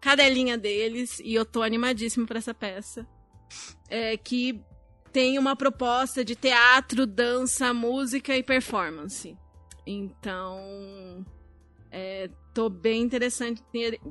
[0.00, 3.06] cadelinha deles, e eu tô animadíssima pra essa peça.
[3.86, 4.58] É, que
[5.12, 9.36] tem uma proposta de teatro, dança, música e performance.
[9.86, 11.26] Então,
[11.90, 12.30] é,
[12.60, 13.62] tô bem interessante,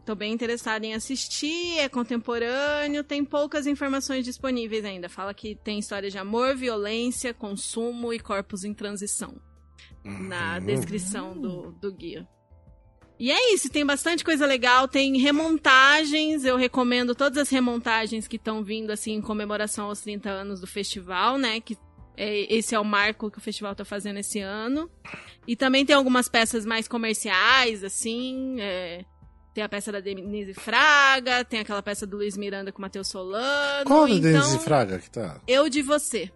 [0.03, 5.07] tô bem interessada em assistir, é contemporâneo, tem poucas informações disponíveis ainda.
[5.07, 9.39] Fala que tem história de amor, violência, consumo e corpos em transição
[10.03, 10.65] na Hum.
[10.65, 12.27] descrição do, do guia.
[13.19, 18.37] E é isso, tem bastante coisa legal, tem remontagens, eu recomendo todas as remontagens que
[18.37, 21.77] estão vindo assim em comemoração aos 30 anos do festival, né, que
[22.23, 24.89] esse é o marco que o festival tá fazendo esse ano.
[25.47, 29.03] E também tem algumas peças mais comerciais, assim, é,
[29.53, 33.07] tem a peça da Denise Fraga, tem aquela peça do Luiz Miranda com o Matheus
[33.07, 33.85] Solano.
[33.85, 35.39] Qual a então, Denise Fraga que tá?
[35.47, 36.31] Eu de Você.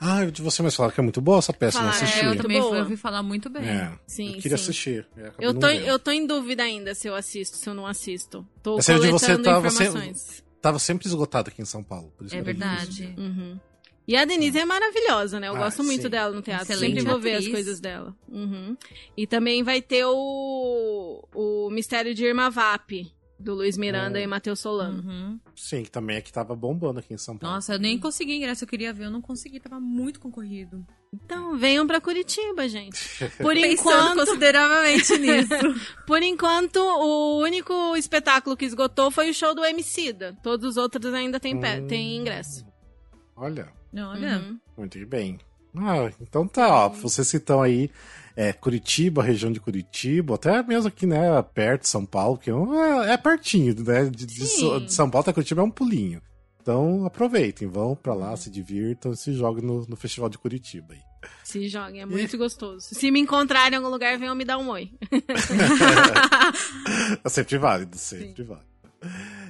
[0.00, 2.18] Ah, eu de você mais falar que é muito boa essa peça, não Falaram, assisti.
[2.20, 2.78] É, eu muito também boa.
[2.78, 3.62] ouvi falar muito bem.
[3.64, 4.64] É, Sim, eu queria sim.
[4.64, 5.06] assistir.
[5.16, 5.86] é, Eu não tô, vendo.
[5.86, 8.44] eu tô em dúvida ainda se eu assisto, se eu não assisto.
[8.60, 10.44] Tô Essa aí de coletando você tava informações.
[10.60, 12.12] Tava sempre esgotado aqui em São Paulo.
[12.16, 13.14] por isso É verdade.
[13.16, 13.60] Uhum.
[14.08, 15.48] E a Denise é maravilhosa, né?
[15.48, 16.08] Eu Ah, gosto muito sim.
[16.08, 16.72] dela no teatro.
[16.72, 18.16] Excelente Sempre vou ver as coisas dela.
[18.26, 18.74] Uhum.
[19.14, 22.90] E também vai ter o, o Mistério de Irma Vap,
[23.38, 24.22] do Luiz Miranda Hum.
[24.22, 25.02] e Matheus Solano.
[25.06, 25.38] Uhum.
[25.54, 27.54] Sim, que também é que tava bombando aqui em São Paulo.
[27.54, 30.84] Nossa, eu nem consegui ingresso, eu queria ver, eu não consegui, tava muito concorrido.
[31.12, 32.98] Então, venham pra Curitiba, gente.
[33.38, 35.48] Por enquanto, consideravelmente nisso.
[36.06, 40.36] por enquanto, o único espetáculo que esgotou foi o show do Emicida.
[40.42, 41.86] Todos os outros ainda têm, Hum.
[41.86, 42.66] têm ingresso.
[43.36, 43.76] Olha.
[43.94, 44.38] Olha.
[44.38, 44.58] Uhum.
[44.76, 45.38] Muito bem.
[45.76, 46.88] Ah, então tá, ó.
[46.88, 47.90] Vocês que estão aí,
[48.34, 52.54] é, Curitiba, região de Curitiba, até mesmo aqui, né, perto de São Paulo, que é,
[52.54, 54.04] um- é pertinho, né?
[54.06, 54.80] De, de Sim.
[54.84, 56.20] De São Paulo até Curitiba é um pulinho.
[56.60, 60.94] Então aproveitem, vão pra lá, se divirtam e se joguem no, no Festival de Curitiba
[60.94, 61.00] aí.
[61.42, 62.94] Se joguem, é muito gostoso.
[62.94, 64.90] Se me encontrarem em algum lugar, venham me dar um oi.
[67.24, 68.66] É sempre válido, sempre válido.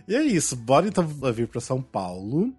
[0.06, 2.52] E é isso, bora então vir pra São Paulo.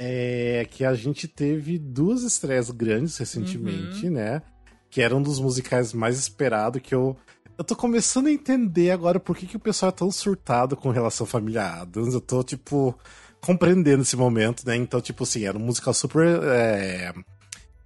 [0.00, 4.42] É que a gente teve duas estreias grandes recentemente, né?
[4.88, 7.16] Que era um dos musicais mais esperados que eu.
[7.58, 10.90] Eu tô começando a entender agora por que, que o pessoal é tão surtado com
[10.90, 12.14] relação à família Adams.
[12.14, 12.96] Eu tô, tipo,
[13.40, 14.76] compreendendo esse momento, né?
[14.76, 17.12] Então, tipo assim, era um musical super é,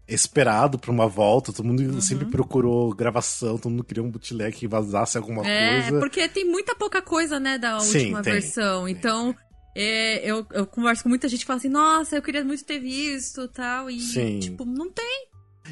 [0.07, 1.51] esperado pra uma volta.
[1.55, 5.98] Todo mundo sempre procurou gravação, todo mundo queria um bootleg que vazasse alguma É, coisa.
[6.01, 8.85] porque tem muita pouca coisa, né, da Sim, última tem, versão.
[8.85, 8.94] tem.
[8.94, 9.35] Então,
[9.75, 12.79] é, eu, eu converso com muita gente que fala assim, nossa, eu queria muito ter
[12.79, 13.89] visto tal.
[13.91, 14.39] E, Sim.
[14.39, 15.29] tipo, não tem.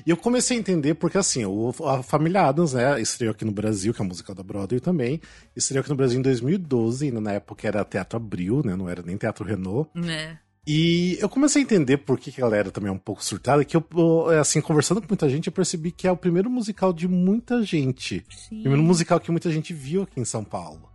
[0.07, 3.53] E eu comecei a entender porque, assim, o, a Família Adams, né, estreou aqui no
[3.53, 5.21] Brasil, que é a música da Broadway também,
[5.55, 9.03] estreou aqui no Brasil em 2012, ainda na época era Teatro Abril, né, não era
[9.03, 9.91] nem Teatro Renault.
[10.09, 10.37] É.
[10.67, 13.77] E eu comecei a entender por que, a galera também é um pouco surtada, que
[13.77, 17.09] eu, eu, assim, conversando com muita gente, eu percebi que é o primeiro musical de
[17.09, 18.25] muita gente.
[18.31, 18.61] Sim.
[18.61, 20.89] Primeiro musical que muita gente viu aqui em São Paulo.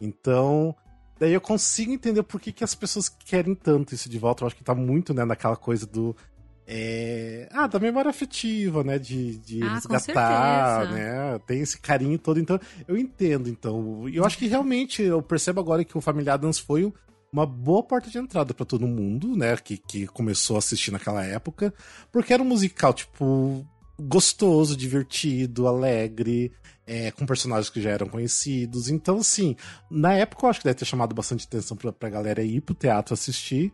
[0.00, 0.74] Então,
[1.20, 4.42] daí eu consigo entender por que, que as pessoas querem tanto isso de volta.
[4.42, 6.16] Eu acho que tá muito, né, naquela coisa do.
[6.66, 8.98] é, Ah, da memória afetiva, né?
[8.98, 11.38] De, de Ah, resgatar, né?
[11.46, 12.40] Tem esse carinho todo.
[12.40, 14.08] Então, eu entendo, então.
[14.08, 16.92] E eu acho que realmente, eu percebo agora que o Família Adams foi
[17.32, 19.56] uma boa porta de entrada pra todo mundo, né?
[19.56, 21.72] Que, que começou a assistir naquela época.
[22.10, 23.64] Porque era um musical, tipo,
[24.00, 26.50] gostoso, divertido, alegre,
[26.92, 28.88] é, com personagens que já eram conhecidos.
[28.90, 29.54] Então, assim,
[29.88, 32.74] na época eu acho que deve ter chamado bastante atenção pra, pra galera ir pro
[32.74, 33.72] teatro assistir.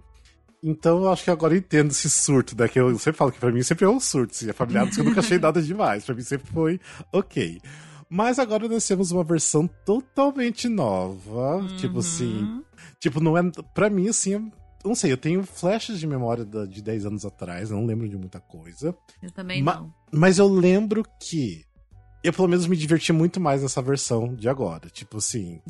[0.62, 2.66] Então eu acho que agora eu entendo esse surto, né?
[2.68, 4.32] Que eu sempre falo que pra mim sempre é um surto.
[4.34, 6.04] Assim, é familiar, porque eu nunca achei nada demais.
[6.04, 6.80] Pra mim sempre foi
[7.12, 7.60] ok.
[8.08, 11.66] Mas agora nós temos uma versão totalmente nova.
[11.78, 12.38] Tipo assim.
[12.42, 12.64] Uhum.
[13.00, 13.42] Tipo, não é.
[13.74, 14.32] Pra mim, assim.
[14.32, 14.50] eu
[14.84, 18.40] Não sei, eu tenho flashes de memória de 10 anos atrás, não lembro de muita
[18.40, 18.96] coisa.
[19.22, 19.94] Eu também Ma- não.
[20.12, 21.64] Mas eu lembro que
[22.26, 24.90] eu pelo menos me diverti muito mais nessa versão de agora.
[24.90, 25.60] Tipo assim,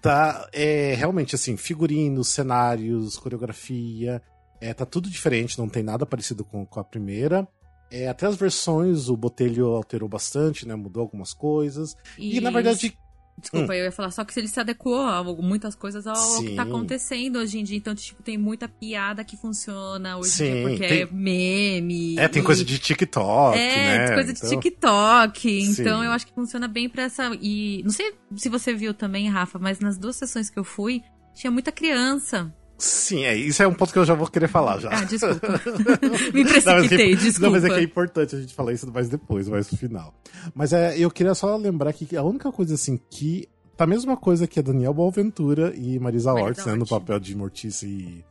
[0.00, 4.20] tá é realmente assim, figurinos, cenários, coreografia,
[4.60, 7.46] é tá tudo diferente, não tem nada parecido com, com a primeira.
[7.88, 10.74] É, até as versões o Botelho alterou bastante, né?
[10.74, 11.94] Mudou algumas coisas.
[12.18, 12.98] E, na verdade,
[13.38, 16.54] Desculpa, eu ia falar só que ele se adequou a muitas coisas ao, ao que
[16.54, 16.68] tá Sim.
[16.70, 17.76] acontecendo hoje em dia.
[17.76, 22.18] Então, tipo, tem muita piada que funciona hoje Sim, em dia, porque tem- é meme.
[22.18, 24.14] é, tem e- coisa de TikTok, É, né?
[24.14, 25.60] coisa de Então- TikTok.
[25.62, 26.06] Então Sim.
[26.06, 27.36] eu acho que funciona bem pra essa.
[27.40, 31.02] E não sei se você viu também, Rafa, mas nas duas sessões que eu fui,
[31.34, 32.52] tinha muita criança.
[32.82, 34.90] Sim, é, isso é um ponto que eu já vou querer falar já.
[34.90, 35.46] Ah, desculpa.
[36.34, 37.40] Me Não, mas é precipitei, que- desculpa.
[37.46, 40.12] Não, mas é que é importante a gente falar isso mais depois, mais no final.
[40.52, 43.48] Mas é, eu queria só lembrar que a única coisa assim que.
[43.76, 46.74] Tá a mesma coisa que a Daniel Boaventura e Marisa, Marisa né?
[46.74, 48.24] No papel de Mortícia e,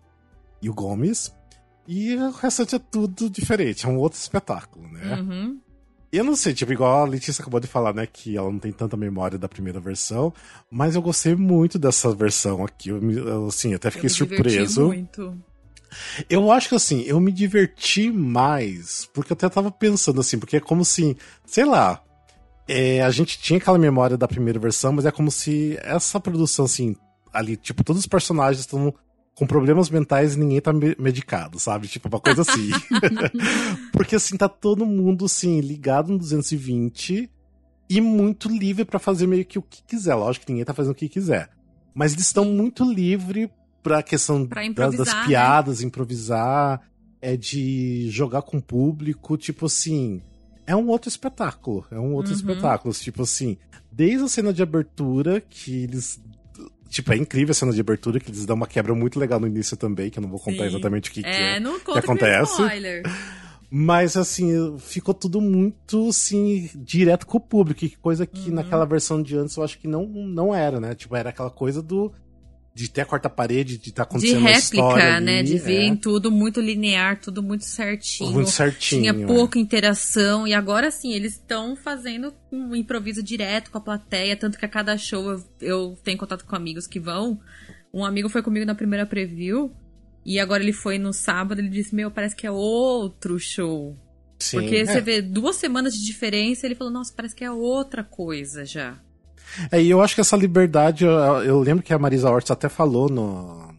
[0.61, 1.33] e o Gomes.
[1.87, 5.15] E o restante é tudo diferente, é um outro espetáculo, né?
[5.19, 5.59] Uhum.
[6.11, 8.71] Eu não sei, tipo, igual a Letícia acabou de falar, né, que ela não tem
[8.71, 10.33] tanta memória da primeira versão,
[10.69, 12.89] mas eu gostei muito dessa versão aqui.
[12.89, 14.87] Eu, assim, até fiquei Eu surpreso.
[14.87, 15.37] Muito.
[16.29, 20.57] Eu acho que assim, eu me diverti mais, porque eu até tava pensando assim, porque
[20.57, 22.01] é como se, sei lá,
[22.67, 26.65] é, a gente tinha aquela memória da primeira versão, mas é como se essa produção,
[26.65, 26.95] assim,
[27.33, 28.93] ali, tipo, todos os personagens estão
[29.41, 31.87] com problemas mentais e ninguém tá me- medicado, sabe?
[31.87, 32.69] Tipo, uma coisa assim.
[33.91, 37.27] porque assim, tá todo mundo, assim, ligado no 220
[37.89, 40.13] e muito livre pra fazer meio que o que quiser.
[40.13, 41.49] Lógico que ninguém tá fazendo o que quiser.
[41.93, 43.49] Mas eles estão muito livre
[43.81, 45.23] pra questão Pra da- das né?
[45.25, 46.79] piadas, improvisar,
[47.19, 50.21] é de jogar com o público, tipo assim.
[50.67, 51.83] É um outro espetáculo.
[51.91, 52.37] É um outro Uhum.
[52.37, 52.93] espetáculo.
[52.93, 53.57] Tipo assim,
[53.91, 56.21] desde a cena de abertura, que eles.
[56.91, 59.47] Tipo, é incrível a cena de abertura, que eles dão uma quebra muito legal no
[59.47, 60.69] início também, que eu não vou contar Sim.
[60.75, 61.59] exatamente o que, que É, é.
[61.59, 62.51] não conta que acontece?
[62.61, 63.03] spoiler.
[63.73, 68.55] Mas assim, ficou tudo muito assim, direto com o público, que coisa que Uhum.
[68.55, 70.93] naquela versão de antes eu acho que não, não era, né?
[70.93, 72.11] Tipo, era aquela coisa do.
[72.73, 75.43] De ter a quarta parede, de estar tá De acontecendo uma história réplica, ali, né?
[75.43, 78.31] De ver é, em tudo muito linear, tudo muito certinho.
[78.31, 79.01] muito certinho.
[79.01, 79.27] Tinha é.
[79.27, 84.57] pouca interação e agora sim, eles estão fazendo um improviso direto com a plateia, tanto
[84.57, 87.39] que a cada show eu, eu tenho contato com amigos que vão.
[87.93, 89.75] Um amigo foi comigo na primeira preview
[90.25, 93.97] e agora ele foi no sábado, ele disse: "Meu, parece que é outro show".
[94.39, 94.85] Sim, Porque é.
[94.85, 98.97] você vê duas semanas de diferença, ele falou: "Nossa, parece que é outra coisa já".
[99.71, 102.69] É, e eu acho que essa liberdade, eu, eu lembro que a Marisa Hort até
[102.69, 103.73] falou no,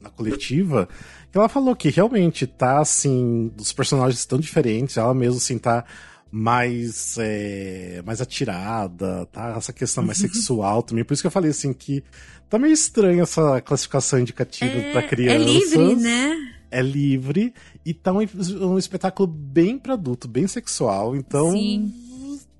[0.00, 0.88] na coletiva,
[1.30, 5.84] que ela falou que realmente tá assim, os personagens estão diferentes, ela mesmo assim tá
[6.30, 9.54] mais é, mais atirada, tá?
[9.56, 11.04] Essa questão mais sexual também.
[11.04, 12.02] Por isso que eu falei assim que
[12.50, 15.40] tá meio estranha essa classificação indicativa É, pra crianças.
[15.40, 15.44] é
[15.78, 16.36] livre, né?
[16.72, 17.54] É livre
[17.86, 18.18] e tá um,
[18.62, 21.92] um espetáculo bem pra adulto, bem sexual, então Sim.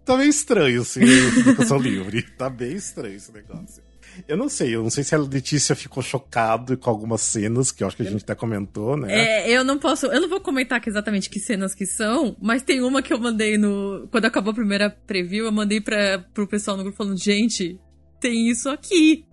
[0.05, 2.25] Tá meio estranho assim, a indicação livre.
[2.37, 3.83] Tá bem estranho esse negócio.
[4.29, 7.83] Eu não sei, eu não sei se a Letícia ficou chocada com algumas cenas, que
[7.83, 9.12] eu acho que a gente até comentou, né?
[9.12, 10.07] É, eu não posso.
[10.07, 13.19] Eu não vou comentar aqui exatamente que cenas que são, mas tem uma que eu
[13.19, 14.07] mandei no.
[14.11, 17.79] Quando acabou a primeira preview, eu mandei pra, pro pessoal no grupo falando, gente,
[18.21, 19.27] tem isso aqui.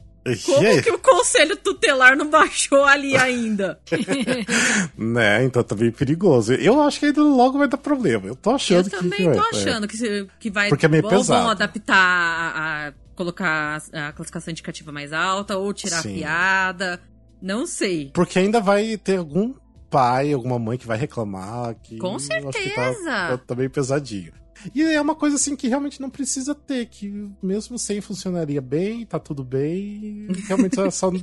[0.45, 0.81] Como aí?
[0.84, 3.79] que o conselho tutelar não baixou ali ainda?
[4.97, 6.53] Né, então tá bem perigoso.
[6.53, 8.27] Eu acho que ainda logo vai dar problema.
[8.27, 8.97] Eu tô achando eu que.
[8.97, 9.49] também que vai, tô é.
[9.49, 10.69] achando que, se- que vai.
[10.69, 11.41] Porque é meio ou pesado.
[11.41, 12.88] vão adaptar a.
[12.88, 16.12] a- colocar a, a classificação indicativa mais alta, ou tirar Sim.
[16.12, 17.01] a piada.
[17.41, 18.12] Não sei.
[18.13, 19.53] Porque ainda vai ter algum
[19.89, 21.75] pai, alguma mãe que vai reclamar.
[21.84, 23.05] Que Com eu que tá- certeza.
[23.05, 24.31] Tá, tá meio pesadinho.
[24.74, 29.06] E é uma coisa assim que realmente não precisa ter, que mesmo sem funcionaria bem,
[29.06, 31.21] tá tudo bem, realmente só, só não,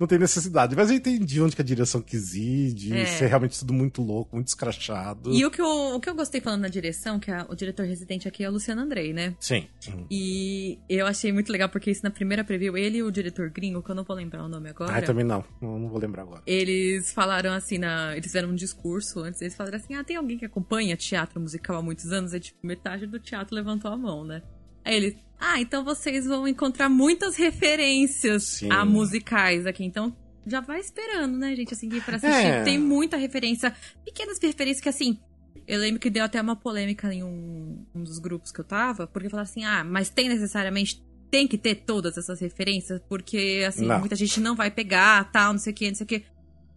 [0.00, 0.74] não tem necessidade.
[0.76, 3.04] Mas eu entendi onde que a direção quis ir, de É.
[3.06, 5.32] ser realmente tudo muito louco, muito escrachado.
[5.32, 7.86] E o que, eu, o que eu gostei falando na direção, que a- o diretor
[7.86, 9.34] residente aqui é o Luciano Andrei, né?
[9.40, 9.66] Sim.
[10.10, 13.82] E eu achei muito legal, porque isso na primeira preview, ele e o diretor gringo,
[13.82, 14.96] que eu não vou lembrar o nome agora.
[14.96, 15.44] Ah, também não.
[15.60, 15.78] não.
[15.78, 16.42] não vou lembrar agora.
[16.46, 20.38] Eles falaram assim, na, eles fizeram um discurso antes, eles falaram assim, ah, tem alguém
[20.38, 22.32] que acompanha teatro musical há muitos anos?
[22.32, 24.42] Aí, tipo, metade do teatro levantou a mão, né?
[24.84, 28.70] Aí eles, ah, então vocês vão encontrar muitas referências Sim.
[28.70, 32.46] a musicais aqui, então já vai esperando, né, gente, assim, pra assistir.
[32.46, 32.62] É.
[32.62, 35.18] Tem muita referência, pequenas referências que, assim,
[35.66, 39.06] eu lembro que deu até uma polêmica em um, um dos grupos que eu tava,
[39.06, 43.86] porque falaram assim, ah, mas tem necessariamente, tem que ter todas essas referências, porque, assim,
[43.86, 44.00] Não.
[44.00, 46.24] muita gente não vai pegar, tal, não sei o que, não sei o que.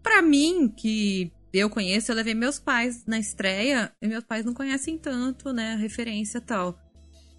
[0.04, 4.54] Pra mim, que eu conheço, eu levei meus pais na estreia, e meus pais não
[4.54, 6.78] conhecem tanto, né, a referência e tal.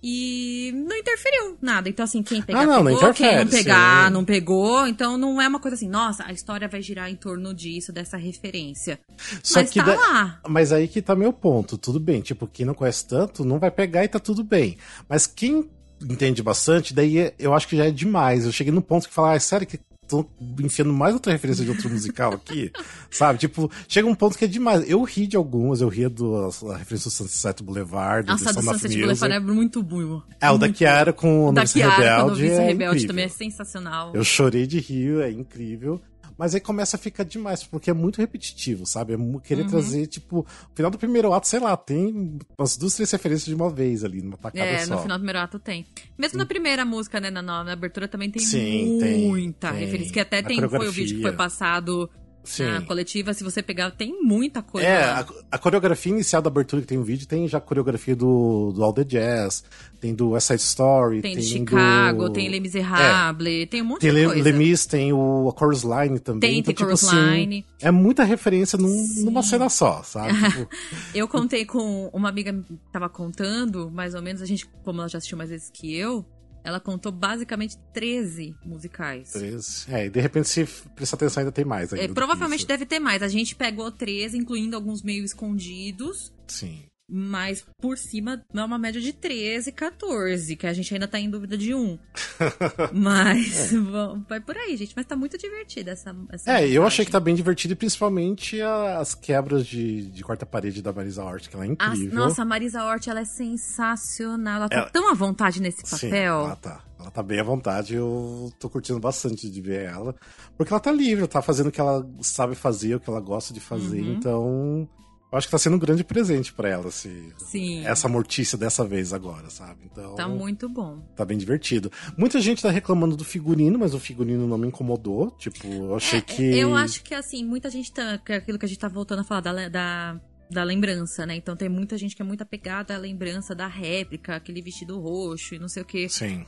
[0.05, 1.89] E não interferiu nada.
[1.89, 3.15] Então, assim, quem pegar, Ah, não, não pegou.
[3.15, 4.13] quem não pegar, sim.
[4.13, 4.87] não pegou.
[4.89, 8.17] Então, não é uma coisa assim, nossa, a história vai girar em torno disso, dessa
[8.17, 8.99] referência.
[9.45, 10.41] Só Mas que tá da- lá.
[10.49, 11.79] Mas aí que tá meu ponto.
[11.79, 14.77] Tudo bem, tipo, quem não conhece tanto não vai pegar e tá tudo bem.
[15.09, 15.71] Mas quem
[16.03, 18.45] entende bastante, daí é- eu acho que já é demais.
[18.45, 19.79] Eu cheguei no ponto que falar, ah, é sério que
[20.13, 20.27] tô
[20.61, 22.71] enfiando mais outra referência de outro musical aqui?
[23.11, 23.39] Sabe?
[23.39, 24.89] Tipo, chega um ponto que é demais.
[24.89, 28.59] Eu ri de algumas, eu ria do, a referência do Sunset Boulevard, do Nossa, do
[28.59, 29.01] of Sunset Music.
[29.01, 30.23] Boulevard é muito bom.
[30.41, 32.33] É, o da Kiara com o Novice Rebelde.
[32.33, 33.09] o Vice é Rebelde incrível.
[33.09, 34.11] também é sensacional.
[34.15, 36.01] Eu chorei de rir, é incrível.
[36.39, 39.15] Mas aí começa a ficar demais, porque é muito repetitivo, sabe?
[39.15, 39.69] É querer Uhum.
[39.69, 43.55] trazer, tipo, no final do primeiro ato, sei lá, tem umas duas, três referências de
[43.55, 44.95] uma vez ali, numa tacada É, só.
[44.97, 45.87] no final do primeiro ato tem.
[46.19, 49.81] Mesmo na primeira música, né, na, na abertura também tem Sim, tem, muita tem.
[49.81, 50.13] referência.
[50.13, 52.09] Que até A tem, foi o vídeo que foi passado
[52.45, 52.65] Sim.
[52.65, 53.33] na coletiva.
[53.35, 56.99] Se você pegar, tem muita coisa É, a, a coreografia inicial da abertura que tem
[56.99, 59.63] o vídeo tem já a coreografia do, do All the Jazz,
[60.01, 62.33] tem do West Side Story, Tem tem, de Chicago, do...
[62.33, 64.43] tem Les Miserables, tem um monte Tem de Le, coisa.
[64.43, 66.41] Lemis, tem o a Chorus Line também.
[66.41, 67.67] Tem, então, tem tipo Chorus assim, Line.
[67.81, 70.33] é muita referência num- numa cena só, sabe?
[70.53, 70.69] Tipo,
[71.15, 75.09] Eu contei com uma amiga que tava contando, mais ou menos, a gente, como ela
[75.09, 76.25] já assistiu mais vezes que eu,
[76.65, 79.33] ela contou basicamente 13 musicais.
[79.33, 79.93] 13.
[79.93, 81.93] É, e de repente, se prestar atenção, ainda tem mais.
[81.93, 83.23] ainda É, do que provavelmente deve ter mais.
[83.23, 86.33] A gente pegou 13, incluindo alguns meio escondidos.
[86.47, 86.83] Sim.
[87.15, 91.29] Mas por cima é uma média de 13, 14, que a gente ainda tá em
[91.29, 91.99] dúvida de um.
[92.93, 93.77] Mas É.
[93.79, 94.95] vamos- vai por aí, gente.
[94.97, 96.17] Mas tá muito divertida essa.
[96.31, 96.87] essa É, eu montagem.
[96.87, 101.23] achei que tá bem divertido, e principalmente as quebras de, de quarta parede da Marisa
[101.23, 102.19] Hort, que ela é As- incrível.
[102.19, 104.57] nossa, a Marisa Hort, ela é sensacional.
[104.57, 106.41] Ela tá Ela- tão à vontade nesse Sim, papel.
[106.47, 106.85] ela tá.
[106.99, 110.15] Ela tá bem à vontade, eu tô curtindo bastante de ver ela.
[110.57, 113.53] Porque ela tá livre, tá fazendo o que ela sabe fazer, o que ela gosta
[113.53, 114.13] de fazer, Uhum.
[114.15, 114.89] então.
[115.33, 117.87] Eu acho que tá sendo um grande presente pra ela, esse, Sim.
[117.87, 119.81] essa mortícia dessa vez agora, sabe?
[119.91, 120.15] Então.
[120.15, 120.99] Tá muito bom.
[121.17, 121.91] Tá bem divertido.
[122.19, 125.31] Muita gente tá reclamando do figurino, mas o figurino não me incomodou.
[125.39, 126.43] Tipo, eu achei É, que.
[126.59, 128.21] Eu acho que, assim, muita gente tá.
[128.29, 131.35] É aquilo que a gente tá voltando a falar da, da, da lembrança, né?
[131.35, 135.55] Então tem muita gente que é muito apegada à lembrança da réplica, aquele vestido roxo
[135.55, 136.11] e não sei o quê.
[136.11, 136.45] Sim.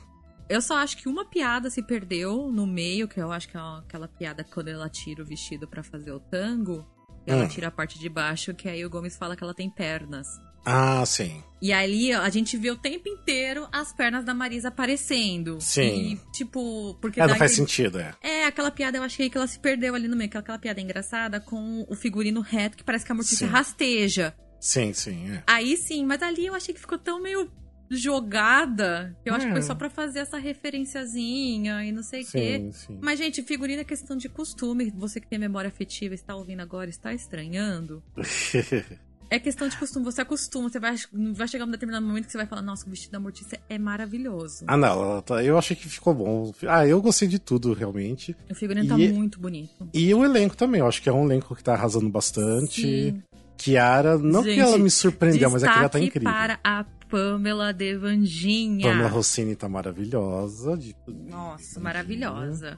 [0.47, 3.59] Eu só acho que uma piada se perdeu no meio, que eu acho que é
[3.59, 6.85] aquela piada quando ela tira o vestido pra fazer o tango.
[7.25, 7.47] Ela Hum.
[7.47, 10.27] tira a parte de baixo, que aí o Gomes fala que ela tem pernas.
[10.67, 11.43] Ah, sim.
[11.61, 15.59] E ali a gente vê o tempo inteiro as pernas da Marisa aparecendo.
[15.61, 16.13] Sim.
[16.13, 18.13] E, tipo, porque É, não faz sentido, é.
[18.21, 20.27] É, aquela piada, eu achei que ela se perdeu ali no meio.
[20.27, 23.53] Aquela, aquela piada engraçada com o figurino reto, que parece que a Mortícia Sim.
[23.53, 24.35] rasteja.
[24.59, 25.43] Sim, sim, é.
[25.45, 27.47] Aí sim, mas ali eu achei que ficou tão meio
[27.89, 29.63] jogada, que eu acho que foi É.
[29.63, 32.69] só pra fazer essa referenciazinha e não sei o quê.
[32.73, 32.97] Sim.
[33.01, 34.91] Mas, gente, figurino é questão de costume.
[34.95, 38.03] Você que tem memória afetiva está ouvindo agora, está estranhando.
[39.27, 40.95] É questão de costume, você acostuma, você vai,
[41.33, 43.75] vai chegar um determinado momento que você vai falar, nossa, o vestido da Mortícia é
[43.75, 44.63] maravilhoso.
[44.67, 46.53] ah, não, tá- eu achei que ficou bom.
[46.67, 48.35] Ah, eu gostei de tudo, realmente.
[48.51, 49.89] O figurino tá E- muito bonito.
[49.91, 52.81] E o elenco também, eu acho que é um elenco que tá arrasando bastante.
[52.81, 53.23] Sim.
[53.57, 56.31] Kiara, não que Gente, ela me surpreendeu, mas é que ela tá incrível.
[56.31, 58.89] para a Pamela Devandinha.
[58.89, 60.77] Pamela Rossini tá maravilhosa.
[60.77, 62.77] de- Nossa, maravilhosa.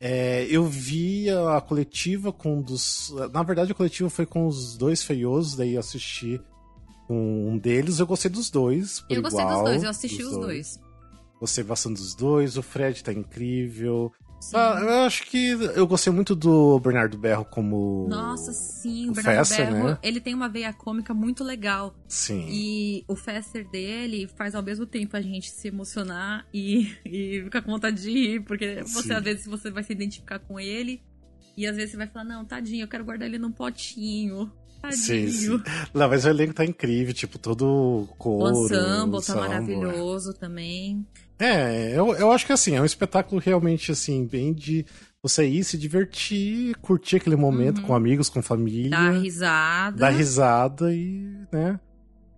[0.00, 3.14] É, eu vi a coletiva com um dos.
[3.32, 6.40] Na verdade, a coletiva foi com os dois feiosos, daí eu assisti
[7.06, 7.98] com um deles.
[7.98, 9.00] Eu gostei dos dois.
[9.00, 10.80] por Eu gostei igual, dos dois, eu assisti os dois.
[11.40, 12.56] Gostei bastante dos dois.
[12.56, 14.12] O Fred tá incrível.
[14.54, 18.06] Ah, eu acho que eu gostei muito do Bernardo Berro como.
[18.08, 19.98] Nossa, sim, o Bernardo Fesser, Berro, né?
[20.02, 21.94] ele tem uma veia cômica muito legal.
[22.06, 22.46] Sim.
[22.48, 27.62] E o Fester dele faz ao mesmo tempo a gente se emocionar e, e ficar
[27.62, 29.14] com vontade de rir, porque você, Sim.
[29.14, 31.02] às vezes, você vai se identificar com ele,
[31.56, 34.52] e às vezes você vai falar, não, tadinho, eu quero guardar ele num potinho.
[34.80, 34.96] Tadinho.
[34.98, 35.62] Sim, sim.
[35.94, 38.64] Não, mas o elenco tá incrível, tipo, todo o O coro.
[38.64, 41.04] ensemble tá samba, maravilhoso também.
[41.38, 44.86] É, eu, eu acho que assim, é um espetáculo realmente assim, bem de
[45.22, 47.86] você ir se divertir, curtir aquele momento Uhum.
[47.88, 49.98] com amigos, com família, Dá risada.
[49.98, 51.78] dar risada e, né,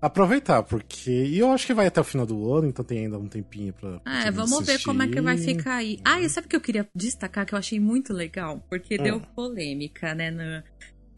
[0.00, 3.18] aproveitar, porque e eu acho que vai até o final do ano, então tem ainda
[3.18, 4.00] um tempinho pra.
[4.06, 5.56] É, vamos ver como é que vai assistir.
[5.58, 5.98] ficar aí.
[6.04, 8.64] Ah, e sabe o que eu queria destacar que eu achei muito legal?
[8.68, 9.02] Porque Hum.
[9.02, 10.64] deu polêmica, né, na,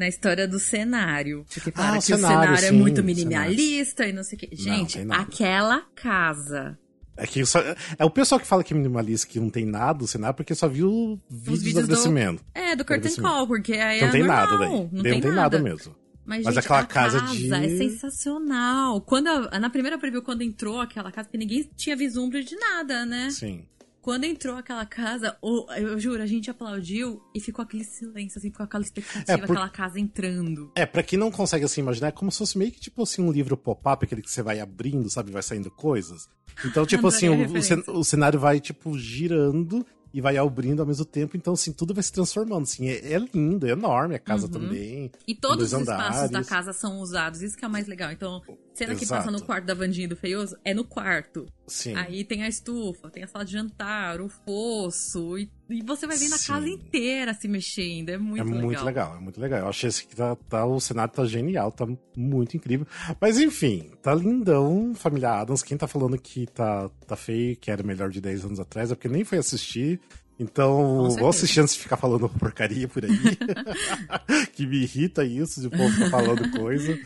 [0.01, 1.45] na história do cenário.
[1.53, 4.25] Porque Ah, falaram o que cenário, o cenário é sim, muito o minimalista e não
[4.25, 4.49] sei o quê.
[4.51, 5.23] Não, Gente, nada.
[5.23, 6.79] aquela casa.
[7.17, 7.61] É que só,
[7.99, 10.55] é o pessoal que fala que é minimalista, que não tem nada no cenário, porque
[10.55, 12.43] só viu vídeos, vídeos do do- agradecimento.
[12.55, 13.15] É, do Curtain.
[13.17, 14.69] Call, porque aí não é tem normal, nada daí.
[14.91, 15.95] Não, Daí tem nada mesmo.
[16.25, 19.01] Mas, Mas gente, aquela casa casa de- é sensacional.
[19.03, 23.05] Quando a- na primeira preview, quando entrou aquela casa, porque ninguém tinha vislumbre de nada,
[23.05, 23.29] né?
[23.31, 23.65] Sim.
[24.03, 28.51] Quando entrou aquela casa, o- eu juro, a gente aplaudiu e ficou aquele silêncio, assim,
[28.51, 30.73] ficou aquela expectativa, É, por- aquela casa entrando.
[30.75, 33.21] É, pra quem não consegue assim imaginar, é como se fosse meio que tipo assim
[33.23, 36.29] um livro pop-up, aquele que você vai abrindo, sabe, vai saindo coisas.
[36.65, 41.37] Então, tipo assim, o, o, cenário vai tipo girando e vai abrindo ao mesmo tempo,
[41.37, 44.53] então assim, tudo vai se transformando, assim, é, é lindo, é enorme a casa Uhum.
[44.53, 45.13] também.
[45.27, 46.49] E todos os dois espaços da andares.
[46.49, 48.11] casa são usados, isso que é o mais legal.
[48.11, 48.43] Então,
[48.75, 49.23] cena que Exato.
[49.25, 51.47] passa no quarto da Vandinha e do Feioso, é no quarto.
[51.71, 51.95] Sim.
[51.95, 56.17] Aí tem a estufa, tem a sala de jantar, o fosso, e, e você vai
[56.17, 58.63] vendo a casa inteira se mexendo, é muito é legal.
[58.63, 59.61] muito legal, é muito legal.
[59.61, 62.87] Eu achei esse que tá, tá- o cenário tá genial, tá muito incrível.
[63.21, 65.63] Mas enfim, tá lindão, Família Adams.
[65.63, 68.95] Quem tá falando que tá, tá feio, que era melhor de 10 anos atrás, é
[68.97, 70.01] porque nem foi assistir.
[70.43, 73.11] Então, vou assistir antes de ficar falando porcaria por aí.
[74.55, 76.99] que me irrita isso, de o povo falando coisa.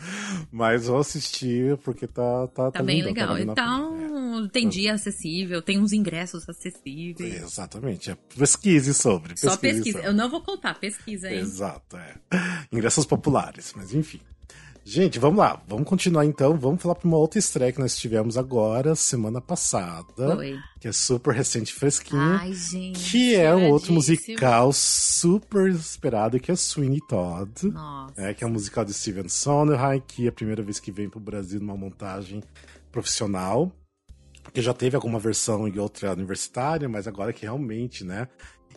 [0.49, 3.27] Mas vou assistir porque tá, tá, Tá bem lindão, legal.
[3.27, 3.55] valendo a
[4.37, 7.41] Então, tem dia acessível, tem uns ingressos acessíveis.
[7.41, 8.11] Exatamente.
[8.11, 9.37] É, pesquise sobre.
[9.37, 9.97] Só pesquise pesquisa.
[9.99, 10.09] sobre.
[10.09, 11.39] Eu não vou contar, pesquisa aí.
[11.39, 12.15] Exato, é.
[12.71, 14.19] Ingressos populares, mas enfim.
[14.87, 15.59] Gente, vamos lá.
[15.67, 16.55] Vamos continuar então.
[16.55, 20.35] Vamos falar para uma outra estreia que nós tivemos agora, semana passada.
[20.35, 20.59] Foi.
[20.79, 22.37] Que é super recente, fresquinha.
[22.39, 23.09] Ai, gente.
[23.09, 27.67] que é um outro musical super esperado, que é Sweeney Todd.
[27.67, 28.13] Nossa.
[28.15, 31.09] É, que é um musical de Steven Sondheim, que é a primeira vez que vem
[31.09, 32.43] pro Brasil numa montagem
[32.91, 33.71] profissional.
[34.45, 38.27] Porque já teve alguma versão em outra universitária, mas agora que realmente, né?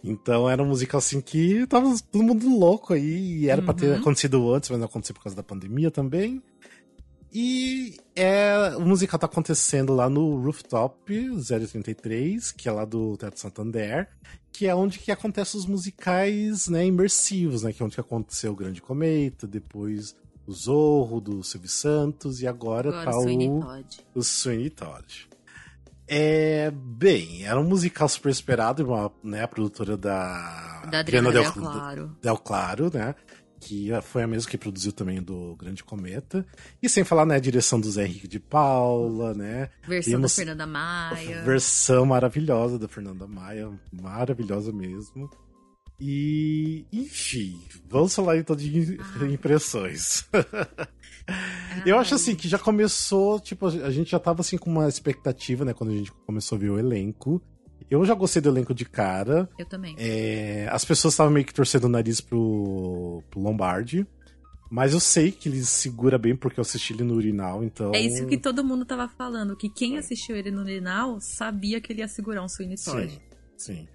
[0.03, 3.91] Então era um musical assim que tava todo mundo louco aí, e era pra ter
[3.91, 3.97] Uhum.
[4.01, 6.43] acontecido antes, mas não aconteceu por causa da pandemia também.
[7.33, 13.39] E é, o musical tá acontecendo lá no Rooftop 033, que é lá do Teatro
[13.39, 14.09] Santander,
[14.51, 17.73] que é onde que acontecem os musicais né, imersivos, né?
[17.73, 20.17] Que é onde que aconteceu o Grande Cometa, depois
[20.47, 23.87] o Zorro, do Silvio Santos, e agora, Agora tá o Sweeney o, Todd.
[24.15, 25.28] o Sweeney Todd.
[26.09, 30.83] É, bem, era um musical super esperado, uma, né, a produtora da...
[30.91, 32.17] Da Adriana Del, Del Claro.
[32.23, 33.15] Del Claro, né?
[33.61, 36.47] Que foi a mesma que produziu também do Grande Cometa.
[36.83, 39.69] E sem falar, né, a direção do Zé Henrique de Paula, né?
[39.87, 41.43] Versão Temos- da Fernanda Maia.
[41.43, 45.29] Versão maravilhosa da Fernanda Maia, maravilhosa mesmo.
[46.01, 49.25] E, enfim, vamos falar então de Ah.
[49.27, 50.25] impressões.
[51.85, 55.65] Eu acho assim que já começou, tipo, a gente já tava assim com uma expectativa,
[55.65, 57.41] né, quando a gente começou a ver o elenco.
[57.91, 59.49] Eu já gostei do elenco de cara.
[59.59, 59.95] Eu também.
[59.99, 64.07] É, as pessoas estavam meio que torcendo o nariz pro, pro Lombardi.
[64.71, 67.95] Mas eu sei que ele segura bem porque eu assisti ele no urinal, então.
[67.95, 71.91] É isso que todo mundo tava falando, que quem assistiu ele no Linal sabia que
[71.91, 72.77] ele ia segurar um Todd.
[72.77, 73.19] Sim,
[73.57, 73.89] sim.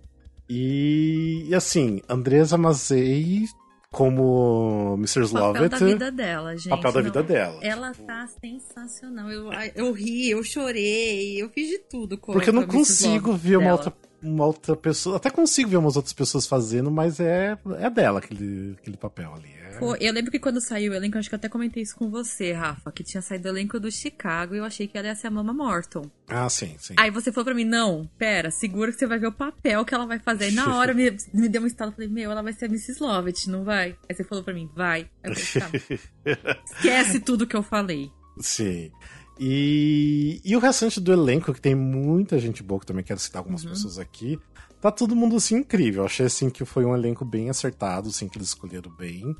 [0.49, 3.45] E, e assim, Andresa Mazei
[3.93, 5.19] como Mr.
[5.31, 5.53] Lovett.
[5.53, 6.69] Papel da vida dela, gente.
[6.69, 7.59] Papel da Não, vida dela.
[7.61, 9.29] Ela tá sensacional.
[9.31, 12.77] Eu, eu ri, eu chorei, eu fiz de tudo com Porque eu não Mrs.
[12.79, 13.73] consigo ver uma dela.
[13.77, 13.93] outra,
[14.23, 15.17] uma outra pessoa.
[15.17, 19.49] Até consigo ver umas outras pessoas fazendo, mas é, é dela aquele, aquele papel ali.
[19.49, 21.95] É- Pô, eu lembro que quando saiu o elenco, acho que eu até comentei isso
[21.95, 25.07] com você, Rafa, que tinha saído o elenco do Chicago e eu achei que ela
[25.07, 26.09] ia ser a Mama Morton.
[26.27, 26.93] Ah, sim, sim.
[26.97, 29.93] Aí você falou pra mim, não, pera, segura que você vai ver o papel que
[29.95, 30.45] ela vai fazer.
[30.45, 33.01] Aí na hora me, me deu um estalo, falei, meu, ela vai ser a Mrs.
[33.01, 33.97] Lovett, não vai?
[34.07, 35.09] Aí você falou pra mim, vai.
[35.23, 35.93] Aí eu falei,
[36.23, 36.63] tá.
[36.75, 38.11] Esquece tudo que eu falei.
[38.39, 38.91] Sim.
[39.39, 43.39] E, e o restante do elenco, que tem muita gente boa, que também quero citar
[43.39, 43.69] algumas Uhum.
[43.71, 44.39] pessoas aqui,
[44.81, 46.01] tá todo mundo assim incrível.
[46.03, 49.35] Eu achei assim que foi um elenco bem acertado, assim, que eles escolheram bem.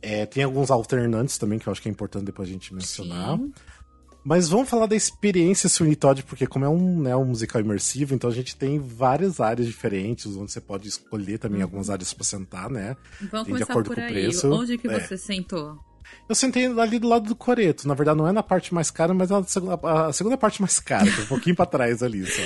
[0.00, 3.36] É, tem alguns alternantes também, que eu acho que é importante depois a gente mencionar.
[3.38, 3.52] Sim.
[4.24, 8.14] Mas vamos falar da experiência Sweeney Todd, porque como é um, né, um musical imersivo,
[8.14, 11.64] então a gente tem várias áreas diferentes, onde você pode escolher também Uhum.
[11.64, 12.96] algumas áreas pra sentar, né?
[13.32, 14.12] Vamos Tem começar por aí.
[14.12, 14.48] preço.
[14.52, 15.00] Onde que É.
[15.00, 15.76] você sentou?
[16.28, 17.86] Eu sentei ali do lado do Coreto.
[17.86, 20.60] Na verdade, não é na parte mais cara, mas é a segunda, a segunda parte
[20.60, 22.42] mais cara, é um pouquinho pra trás ali só.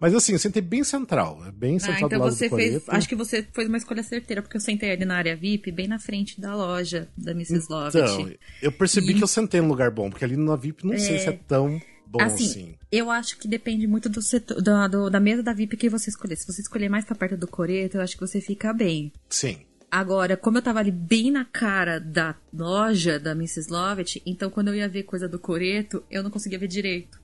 [0.00, 1.40] Mas assim, eu sentei bem central.
[1.46, 2.82] é Bem Ah, central então do lado você do fez.
[2.88, 5.88] Acho que você fez uma escolha certeira, porque eu sentei ali na área VIP, bem
[5.88, 7.66] na frente da loja da Mrs.
[7.70, 7.98] Lovett.
[7.98, 8.30] Então,
[8.62, 11.18] eu percebi E- que eu sentei num lugar bom, porque ali na VIP não sei
[11.18, 12.44] se é tão bom assim.
[12.44, 15.88] Assim, eu acho que depende muito do setor, da, do- da mesa da VIP que
[15.88, 16.36] você escolher.
[16.36, 19.12] Se você escolher mais pra perto do coreto, eu acho que você fica bem.
[19.28, 19.58] Sim.
[19.94, 23.70] Agora, como eu tava ali bem na cara da loja da Mrs.
[23.70, 27.20] Lovett, então quando eu ia ver coisa do coreto, eu não conseguia ver direito.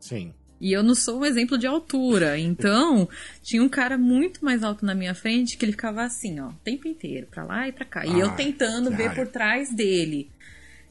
[0.00, 0.34] Sim.
[0.60, 2.36] E eu não sou um exemplo de altura.
[2.36, 3.08] Então,
[3.44, 6.54] tinha um cara muito mais alto na minha frente que ele ficava assim, ó, o
[6.64, 8.04] tempo inteiro, pra lá e pra cá.
[8.04, 10.32] E eu Ai, tentando ver por trás dele.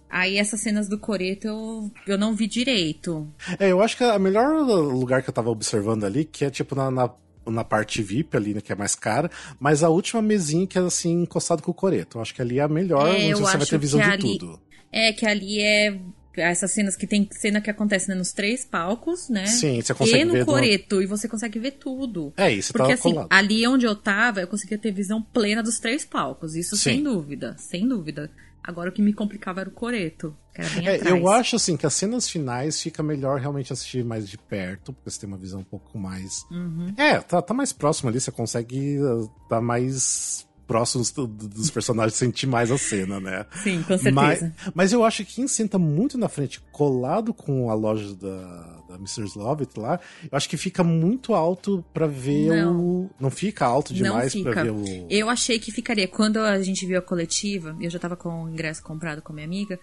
[0.09, 3.27] Aí essas cenas do coreto eu, eu não vi direito.
[3.59, 6.75] É, eu acho que o melhor lugar que eu tava observando ali, que é tipo
[6.75, 7.11] na, na,
[7.45, 9.29] na parte VIP ali, né, que é mais cara,
[9.59, 12.17] mas a última mesinha que é assim, encostado com o coreto.
[12.17, 14.21] Eu acho que ali é a melhor, É, onde você vai ter visão de ali-
[14.37, 14.59] tudo.
[14.91, 15.99] É que ali é
[16.37, 19.45] essas cenas que tem cena que acontece né, nos três palcos, né?
[19.45, 22.31] Sim, você consegue e no ver coreto, e você consegue ver tudo.
[22.37, 23.27] É isso, Porque tá assim, colado.
[23.29, 26.55] ali onde eu tava, eu conseguia ter visão plena dos três palcos.
[26.55, 26.83] Isso Sim.
[26.91, 28.31] sem dúvida, sem dúvida.
[28.63, 31.15] Agora o que me complicava era o coreto, que era bem É, atrás.
[31.15, 35.09] eu acho assim que as cenas finais fica melhor realmente assistir mais de perto, porque
[35.09, 36.43] você tem uma visão um pouco mais.
[36.51, 36.93] Uhum.
[36.97, 42.45] É, tá, tá mais próximo ali, você consegue uh, tá mais próximo dos, personagens, sentir
[42.45, 43.43] mais a cena, né?
[43.63, 44.11] Sim, com certeza.
[44.11, 48.83] Mas, mas eu acho que quem senta muito na frente, colado com a loja da,
[48.87, 49.35] da Mrs.
[49.35, 52.79] Lovett lá, eu acho que fica muito alto pra ver Não.
[52.79, 53.09] o.
[53.19, 54.63] Não fica alto demais fica.
[54.63, 54.85] ver o.
[55.09, 56.07] Eu achei que ficaria.
[56.07, 59.35] Quando a gente viu a coletiva, eu já tava com o ingresso comprado com a
[59.35, 59.79] minha amiga,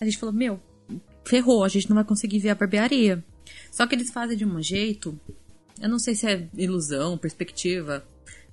[0.00, 0.58] a gente falou, meu,
[1.22, 3.22] ferrou, a gente não vai conseguir ver a barbearia.
[3.70, 5.20] Só que eles fazem de um jeito,
[5.80, 8.02] eu não sei se é ilusão, perspectiva,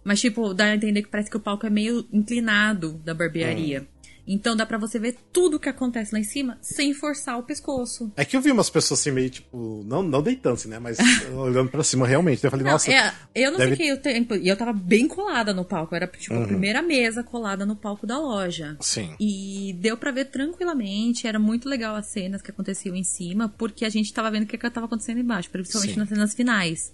[0.07, 3.87] mas tipo, dá a entender que parece que o palco é meio inclinado da barbearia.
[4.29, 7.43] Então dá pra você ver tudo o que acontece lá em cima sem forçar o
[7.43, 8.11] pescoço.
[8.17, 9.85] É que eu vi umas pessoas assim, meio tipo.
[9.87, 10.79] Não, não deitando, assim, né?
[10.79, 10.97] Mas
[11.33, 12.43] olhando pra cima realmente.
[12.43, 12.91] Eu falei, Não, nossa.
[12.91, 14.35] é, eu não deve- fiquei o tempo.
[14.35, 15.95] E eu tava bem colada no palco.
[15.95, 16.43] Era tipo Uhum.
[16.43, 18.75] a primeira mesa colada no palco da loja.
[18.81, 19.15] Sim.
[19.17, 23.85] E deu pra ver tranquilamente, era muito legal as cenas que aconteciam em cima, porque
[23.85, 25.99] a gente tava vendo o que que tava acontecendo embaixo, principalmente Sim.
[26.01, 26.93] nas cenas finais.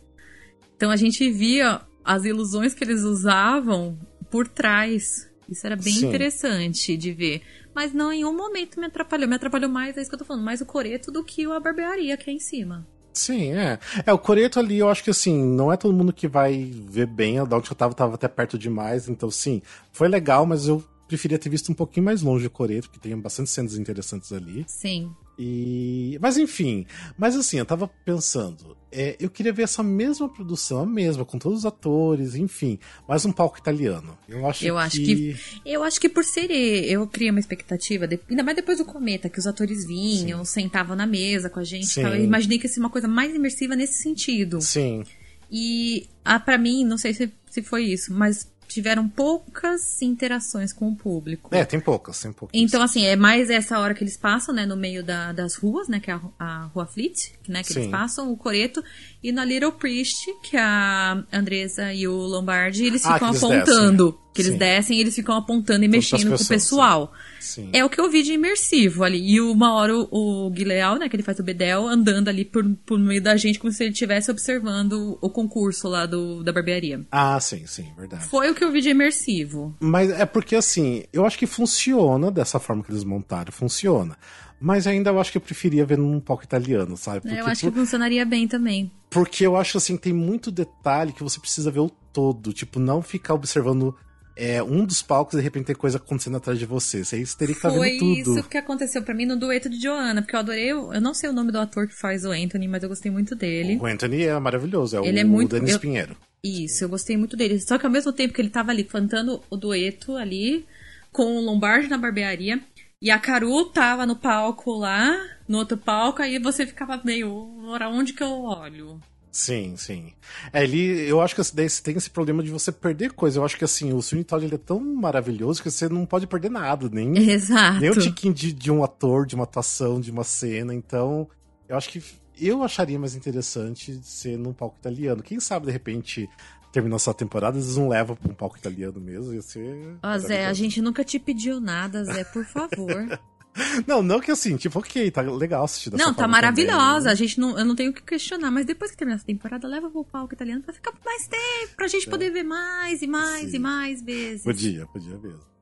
[0.76, 3.98] Então a gente via as ilusões que eles usavam
[4.30, 5.30] por trás.
[5.48, 6.08] Isso era bem Sim.
[6.08, 7.42] interessante de ver.
[7.74, 9.28] Mas não em um momento me atrapalhou.
[9.28, 11.60] Me atrapalhou mais, é isso que eu tô falando, mais o coreto do que a
[11.60, 12.88] barbearia que é em cima.
[13.14, 13.80] Sim, é.
[14.06, 17.06] É, o Coreto ali, eu acho que assim, não é todo mundo que vai ver
[17.06, 17.36] bem.
[17.46, 19.08] Da onde eu tava, tava até perto demais.
[19.08, 22.90] Então, sim, foi legal, mas eu preferia ter visto um pouquinho mais longe o Coreto,
[22.90, 24.66] porque tem bastante cenas interessantes ali.
[24.68, 25.12] Sim.
[25.38, 26.18] E.
[26.22, 26.86] Mas enfim.
[27.18, 28.78] Mas assim, eu tava pensando.
[28.92, 32.78] é, eu queria ver essa mesma produção, a mesma, com todos os atores, enfim.
[33.08, 34.16] Mais um palco italiano.
[34.30, 34.82] Eu acho Eu que.
[34.82, 36.52] acho que- Eu acho que por ser.
[36.52, 40.96] Eu criei uma expectativa, de- ainda mais depois do Cometa, que os atores vinham, sentavam
[40.96, 41.88] na mesa com a gente.
[41.88, 42.04] Sim.
[42.04, 42.14] tal.
[42.16, 44.62] Eu imaginei que ia ser uma coisa mais imersiva nesse sentido.
[44.62, 45.04] Sim.
[45.52, 50.90] E ah, para mim, não sei se, se foi isso, mas tiveram poucas interações com
[50.90, 51.54] o público.
[51.54, 52.60] É, tem poucas, tem poucas.
[52.60, 55.88] Então, assim, é mais essa hora que eles passam, né, no meio da- das ruas,
[55.88, 57.92] né, que é a, a Rua Fleet, né, que eles Sim.
[57.92, 58.84] passam, o Coreto,
[59.22, 64.06] e na Little Priest, que a Andressa e o Lombardi, eles Ah, ficam eles apontando.
[64.12, 64.23] descem.
[64.34, 64.58] Que eles Sim.
[64.58, 67.14] descem e eles ficam apontando e Todas as mexendo com o pessoas, pessoal.
[67.40, 67.70] Sim.
[67.72, 69.20] É o que eu vi de imersivo ali.
[69.20, 70.08] E uma hora o,
[70.48, 73.60] o Guileal, né, que ele faz o Bedel, andando ali por, por meio da gente,
[73.60, 77.06] como se ele estivesse observando o concurso lá do, da barbearia.
[77.12, 78.26] Ah, sim, sim, verdade.
[78.26, 79.76] Foi o que eu vi de imersivo.
[79.80, 84.18] Mas é porque assim, eu acho que funciona dessa forma que eles montaram, funciona.
[84.60, 87.20] Mas ainda eu acho que eu preferia ver num palco italiano, sabe?
[87.22, 88.90] Porque, eu acho por- que funcionaria bem também.
[89.10, 92.54] porque eu acho assim, tem muito detalhe que você precisa ver o todo.
[92.54, 93.94] Tipo, não ficar observando
[94.36, 97.04] é, um dos palcos de repente tem coisa acontecendo atrás de você.
[97.04, 98.24] Você teria que estar tá vendo tudo.
[98.26, 100.72] Foi isso que aconteceu para mim no dueto de Joanna, porque eu adorei.
[100.72, 103.36] Eu não sei o nome do ator que faz o Anthony, mas eu gostei muito
[103.36, 103.78] dele.
[103.80, 106.18] O Anthony é maravilhoso, é ele o, é muito, Denis eu, Pinheiro.
[106.44, 107.60] Isso, eu gostei muito dele.
[107.60, 110.66] Só que ao mesmo tempo que ele tava ali cantando o dueto ali,
[111.12, 112.60] com o Lombardi na barbearia,
[113.02, 115.14] e a Caru tava no palco lá,
[115.48, 117.30] no outro palco, aí você ficava meio,
[117.68, 119.00] ora, onde que eu olho?
[119.34, 120.14] Sim, sim.
[120.54, 123.40] É, ele, eu acho que daí tem esse problema de você perder coisa.
[123.40, 126.28] Eu acho que assim, o Sweeney Todd ele é tão maravilhoso que você não pode
[126.28, 127.80] perder nada, nem, Exato.
[127.80, 130.72] nem o tiquinho de, de um ator, de uma atuação, de uma cena.
[130.72, 131.28] Então,
[131.68, 132.04] eu acho que
[132.40, 135.24] eu acharia mais interessante ser num palco italiano.
[135.24, 136.30] Quem sabe, de repente,
[136.72, 139.34] terminou essa temporada, eles não levam pra um palco italiano mesmo.
[139.34, 139.98] Ia ser.
[140.04, 143.20] Ó, Zé, a gente nunca te pediu nada, Zé, por favor.
[143.88, 146.78] Não, não que assim, tipo, ok, tá legal assistir dessa Não, tá maravilhosa.
[146.80, 147.12] também, né?
[147.12, 149.68] A gente não, eu não tenho o que questionar, mas depois que terminar essa temporada,
[149.68, 153.52] leva pro palco italiano pra ficar mais tempo, pra gente poder ver mais e mais
[153.52, 153.56] Sim.
[153.56, 154.44] e mais vezes.
[154.44, 155.54] Podia, podia mesmo.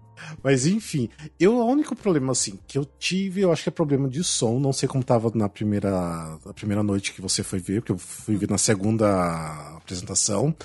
[0.43, 4.07] Mas enfim, eu o único problema assim que eu tive, eu acho que é problema
[4.07, 4.59] de som.
[4.59, 7.97] Não sei como tava na primeira, na primeira noite que você foi ver, porque eu
[7.97, 10.55] fui ver na segunda apresentação.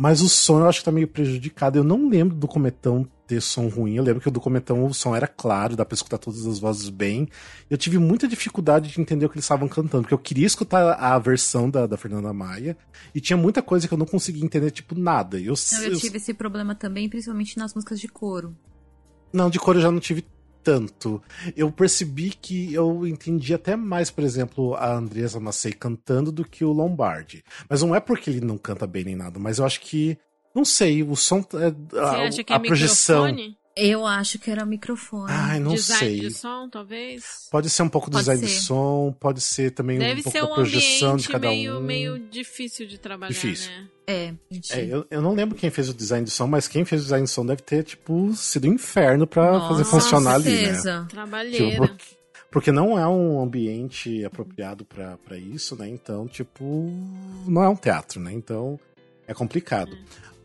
[0.00, 1.76] Mas o som eu acho que tá meio prejudicado.
[1.76, 3.96] Eu não lembro do Cometão ter som ruim.
[3.96, 6.60] Eu lembro que o do Cometão o som era claro, dá pra escutar todas as
[6.60, 7.28] vozes bem.
[7.68, 10.92] Eu tive muita dificuldade de entender o que eles estavam cantando, porque eu queria escutar
[10.92, 12.78] a versão da, da Fernanda Maia
[13.12, 15.36] e tinha muita coisa que eu não conseguia entender, tipo, nada.
[15.36, 18.56] Eu, Não, eu tive esse problema também, principalmente nas músicas de coro.
[19.32, 20.24] Não, de cor eu já não tive
[20.68, 21.22] tanto.
[21.56, 26.62] Eu percebi que eu entendi até mais, por exemplo, a Andresa Massey cantando do que
[26.62, 27.42] o Lombardi.
[27.70, 30.18] Mas não é porque ele não canta bem nem nada, mas eu acho que.
[30.54, 31.38] Não sei, o som.
[31.54, 33.26] é, Você a, acha que é a projeção.
[33.26, 33.57] microfone?
[33.80, 35.26] Eu acho que era o microfone.
[35.32, 36.20] Ai, não Design sei.
[36.20, 37.46] de som, talvez?
[37.50, 38.60] Pode ser um pouco do Pode design de ser.
[38.66, 41.80] som, pode ser também Deve um pouco ser da um projeção de cada meio, um.
[41.80, 43.70] meio difícil de trabalhar, Difícil.
[43.70, 43.86] né?
[44.06, 44.34] É.
[44.70, 47.04] É, eu, eu não lembro quem fez o design de som, mas quem fez o
[47.04, 50.56] design de som deve ter, tipo, sido um inferno pra Nossa, fazer funcionar ali, né?
[50.56, 50.92] certeza.
[51.00, 51.76] Tipo, Trabalheira.
[51.76, 52.04] porque,
[52.50, 55.86] porque não é um ambiente apropriado pra pra isso, né?
[55.88, 56.64] Então, tipo,
[57.46, 58.32] não é um teatro, né?
[58.32, 58.80] Então,
[59.26, 59.96] é complicado.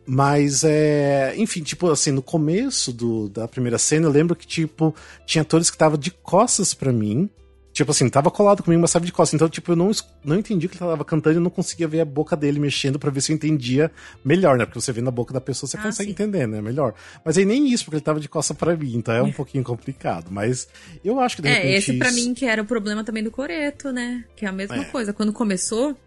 [0.06, 1.34] Mas, é.
[1.38, 4.94] Enfim, tipo, assim, no começo do, da primeira cena, eu lembro que, tipo,
[5.26, 7.30] tinha atores que estavam de costas pra mim.
[7.72, 9.34] Tipo assim, tava colado comigo, mas tava de costas.
[9.34, 9.90] Então, tipo, eu não,
[10.24, 13.00] não entendi o que ele tava cantando e não conseguia ver a boca dele mexendo
[13.00, 13.90] pra ver se eu entendia
[14.24, 14.66] melhor, né?
[14.66, 16.12] Porque você vê na boca da pessoa, você Ah, consegue sim.
[16.12, 16.62] entender, né?
[16.62, 16.94] Melhor.
[17.26, 19.64] Mas aí nem isso, porque ele tava de costas pra mim, então é um pouquinho
[19.64, 20.28] complicado.
[20.30, 20.68] Mas
[21.04, 21.74] eu acho que de É, repente.
[21.76, 24.24] esse pra isso- mim que era o problema também do Coreto, né?
[24.36, 24.84] Que é a mesma É.
[24.84, 25.12] coisa.
[25.12, 25.98] Quando começou,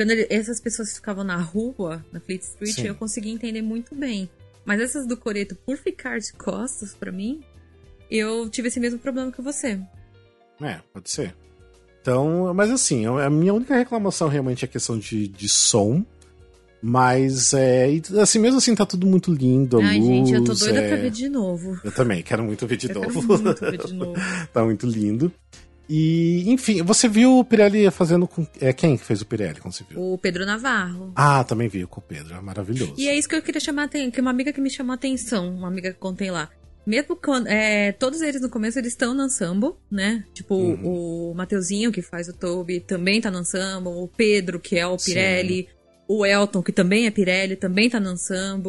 [0.00, 2.86] quando ele- essas pessoas ficavam na rua, na Fleet Street, Sim.
[2.86, 4.30] eu conseguia entender muito bem.
[4.64, 7.42] Mas essas do Coreto, por ficar de costas pra mim,
[8.10, 9.78] eu tive esse mesmo problema que você.
[10.58, 11.34] É, pode ser.
[12.00, 16.02] Então, mas assim, a minha única reclamação realmente é a questão de, de som.
[16.80, 17.88] Mas é.
[18.22, 19.78] Assim, mesmo assim, tá tudo muito lindo.
[19.80, 20.88] A Ai, luz, gente, eu tô doida é...
[20.88, 21.78] pra ver de novo.
[21.84, 23.20] Eu também, quero muito ver de eu novo.
[23.20, 24.14] quero muito ver de novo.
[24.50, 25.30] tá muito lindo.
[25.92, 28.46] E, enfim, você viu o Pirelli fazendo com.
[28.60, 30.00] É, quem que fez o Pirelli quando você viu?
[30.00, 31.12] O Pedro Navarro.
[31.16, 32.94] Ah, também vi com o Pedro, é maravilhoso.
[32.96, 34.92] E é isso que eu queria chamar a atenção, que uma amiga que me chamou
[34.92, 36.48] a atenção, uma amiga que contei lá.
[36.86, 37.48] Mesmo quando.
[37.48, 39.26] é, todos eles no começo eles estão no
[39.90, 40.24] né?
[40.32, 41.30] Tipo, Uhum.
[41.30, 43.42] o Mateuzinho, que faz o Toby, também tá no.
[43.84, 45.10] O Pedro, que é o Sim.
[45.12, 45.68] Pirelli.
[46.08, 48.16] O Elton, que também é Pirelli, também tá no.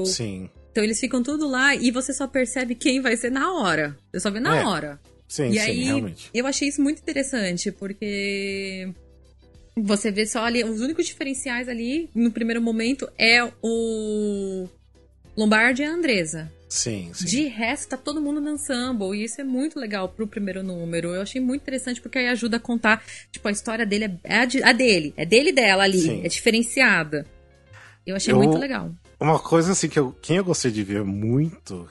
[0.06, 3.96] Sim, Então eles ficam tudo lá e você só percebe quem vai ser na hora.
[4.12, 4.66] Você só vê na É.
[4.66, 5.00] hora.
[5.32, 6.30] Sim, E sim, aí, realmente.
[6.34, 8.90] eu achei isso muito interessante, porque
[9.76, 14.68] você vê só ali, os únicos diferenciais ali, no primeiro momento, é o
[15.38, 16.52] Lombardi e a Andresa.
[16.68, 17.26] Sim, sim.
[17.26, 21.14] De resto, tá todo mundo no ensemble, e isso é muito legal pro primeiro número.
[21.14, 24.46] Eu achei muito interessante, porque aí ajuda a contar, tipo, a história dele é, a,
[24.46, 26.22] de- a dele, é dele e dela ali, Sim.
[26.24, 27.26] é diferenciada.
[28.06, 28.92] Eu achei Eu- muito legal.
[29.20, 31.88] Uma coisa assim que eu, quem eu gostei de ver muito,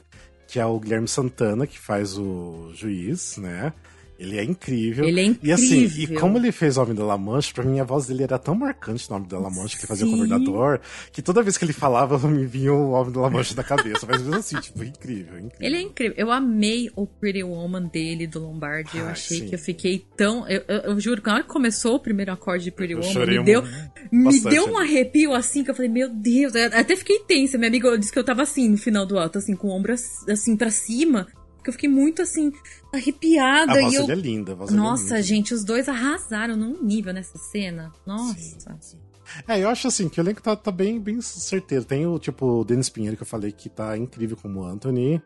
[0.51, 3.73] que é o Guilherme Santana, que faz o juiz, né?
[4.21, 5.07] Ele é incrível.
[5.07, 6.17] Ele é E assim, incrível.
[6.17, 8.39] e como ele fez o Homem da La Manche, pra mim a voz dele era
[8.39, 10.15] tão marcante no Homem da La Manche, que ele fazia o Sim.
[10.17, 10.79] governador,
[11.11, 14.07] que toda vez que ele falava, me vinha o Homem da La Manche na cabeça.
[14.07, 15.51] Mas mesmo assim, tipo, incrível, incrível.
[15.59, 16.15] Ele é incrível.
[16.19, 18.99] Eu amei o Pretty Woman dele, do Lombardi.
[18.99, 19.49] Eu Ai, achei sim.
[19.49, 20.47] que eu fiquei tão.
[20.47, 23.01] Eu, eu, eu juro que na hora que começou o primeiro acorde de Pretty Eu
[23.01, 26.55] Woman, me deu, um- me deu um arrepio assim que eu falei, meu Deus.
[26.55, 27.57] Eu até fiquei tensa.
[27.57, 29.95] Minha amiga disse que eu tava assim no final do alto, assim, com o ombro
[29.95, 31.27] ass- assim pra cima.
[31.71, 32.53] Porque eu fiquei muito assim,
[32.93, 33.73] arrepiada.
[33.73, 34.11] A voz e eu.
[34.11, 37.93] é linda, a voz é Nossa, muito gente, os dois arrasaram num nível nessa cena.
[38.07, 38.35] Nossa.
[38.35, 38.99] Sim, sim.
[39.47, 41.85] É, eu acho assim que o elenco tá, tá bem, bem certeiro.
[41.85, 45.23] Tem o tipo o Denis Pinheiro que eu falei que tá incrível como Anthony.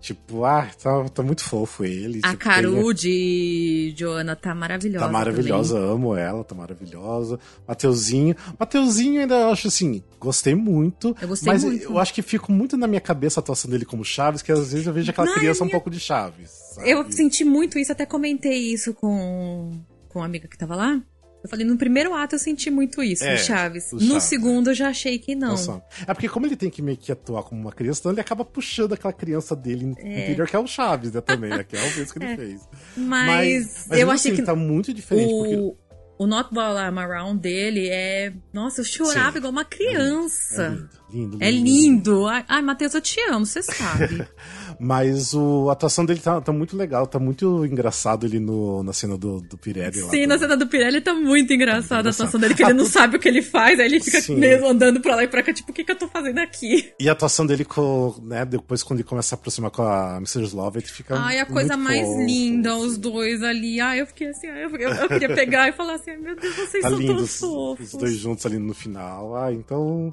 [0.00, 2.20] Tipo, ah, tá, tá muito fofo ele.
[2.22, 5.04] A tipo, Caru tem- de Joana tá maravilhosa.
[5.04, 7.38] Tá maravilhosa, amo ela, tá maravilhosa.
[7.66, 8.36] Mateuzinho.
[8.58, 10.02] Mateuzinho ainda eu acho assim.
[10.20, 11.16] Gostei muito.
[11.20, 11.82] Eu gostei mas muito.
[11.84, 14.70] eu acho que fico muito na minha cabeça a atuação dele como Chaves, que às
[14.72, 16.48] vezes eu vejo aquela Não, criança um minha- pouco de Chaves.
[16.74, 16.88] sabe?
[16.90, 21.02] Eu senti muito isso, até comentei isso com, com a amiga que tava lá.
[21.42, 23.92] Eu falei, no primeiro ato eu senti muito isso, É, Chaves.
[23.92, 24.22] No Chaves.
[24.24, 25.50] segundo eu já achei que não.
[25.50, 25.80] Nossa.
[26.06, 28.44] É porque como ele tem que meio que atuar como uma criança, então ele acaba
[28.44, 30.22] puxando aquela criança dele É.
[30.24, 31.62] interior, que é o Chaves, né, também, né?
[31.62, 32.68] Que é o mesmo que ele fez.
[32.96, 35.76] Mas, mas eu achei assim, que tá muito diferente, porque o,
[36.18, 38.32] o Not Ball I'm Around dele é.
[38.52, 39.38] Nossa, eu chorava Sim.
[39.38, 40.68] igual uma é criança.
[40.68, 41.44] lindo, lindo, lindo.
[41.44, 42.26] É lindo.
[42.48, 44.26] Ai, Matheus, eu te amo, você sabe.
[44.80, 48.92] Mas o, a atuação dele tá, tá muito legal, tá muito engraçado ele no, na
[48.92, 50.10] cena do, do Pirelli lá.
[50.10, 52.84] Sim, do- na cena do Pirelli tá muito engraçada a atuação dele, que ele não
[52.84, 54.36] sabe o que ele faz, aí ele fica Sim.
[54.36, 56.92] mesmo andando pra lá e pra cá, tipo, o que, que eu tô fazendo aqui?
[57.00, 60.54] E a atuação dele com, né, depois quando ele começa a aproximar com a Mrs.
[60.54, 62.84] Love, ele fica Ai, a coisa mais fofo, linda, assim.
[62.86, 63.80] os dois ali.
[63.80, 66.36] Ai, eu fiquei assim, ai, eu, eu- eu queria pegar e falar assim, ai, meu
[66.36, 67.92] Deus, vocês Tá são lindo tão os, fofos.
[67.94, 69.36] os dois juntos ali no final.
[69.36, 70.12] Ah, então.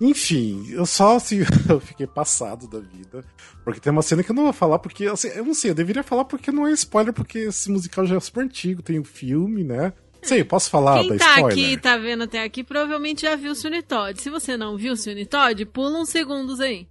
[0.00, 3.24] Enfim, eu só assim, eu fiquei passado da vida.
[3.64, 5.74] Porque tem uma cena que eu não vou falar, porque assim, eu não sei, eu
[5.74, 9.04] deveria falar porque não é spoiler, porque esse musical já é super antigo, tem o
[9.04, 9.92] filme, né?
[10.22, 11.52] Sei, posso falar Quem da tá spoiler?
[11.52, 14.20] aqui, tá vendo até aqui, provavelmente já viu o Sweeney Todd.
[14.20, 16.86] Se você não viu o Sweeney Todd, pula uns segundos aí.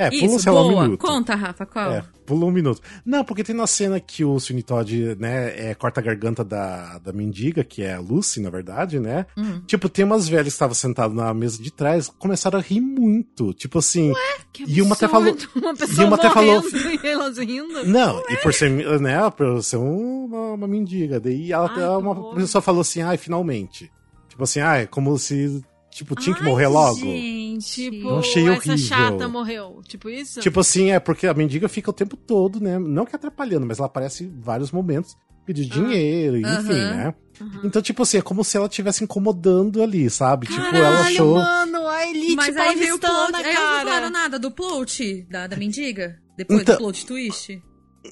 [0.00, 1.00] É, pula, Isso, sei lá, um minuto.
[1.00, 1.90] Conta, Rafa, qual?
[1.92, 2.80] É, pula um minuto.
[3.04, 6.98] Não, porque tem na cena que o Sweeney Todd, né, é, corta a garganta da,
[6.98, 9.26] da mendiga, que é a Lucy, na verdade, né?
[9.36, 9.60] Uhum.
[9.66, 13.52] Tipo, tem umas velhas que estavam sentadas na mesa de trás, começaram a rir muito.
[13.52, 14.12] Tipo assim.
[14.52, 16.62] Que E uma até absurdo, falou- Uma pessoa e uma até falou-
[17.04, 17.84] e elas rindo.
[17.86, 18.70] Não, e por ser,
[19.00, 21.20] né, por ser uma, uma mendiga.
[21.20, 23.90] Daí ela, Ai, uma pessoa falou assim, ai, finalmente.
[24.28, 26.96] Tipo assim, ai, como se, tipo, tinha que Ai, morrer logo.
[26.96, 27.90] Gente.
[27.90, 28.78] Tipo, Eu achei essa horrível.
[28.78, 29.80] chata morreu.
[29.86, 30.40] Tipo isso?
[30.40, 32.78] Tipo assim, é porque a mendiga fica o tempo todo, né?
[32.78, 36.94] Não que atrapalhando, mas ela aparece em vários momentos pedindo dinheiro, enfim, Aham.
[36.96, 37.14] né?
[37.40, 37.60] Uhum.
[37.64, 40.46] Então, tipo assim, é como se ela estivesse incomodando ali, sabe?
[40.46, 41.34] tipo, ela Caralho, achou.
[41.34, 43.12] mano, a Elite Mas aí veio o plot.
[43.34, 44.10] Aí eles não falaram cara.
[44.10, 46.18] nada do plot da, da mendiga?
[46.36, 47.60] Depois Então- do plot twist?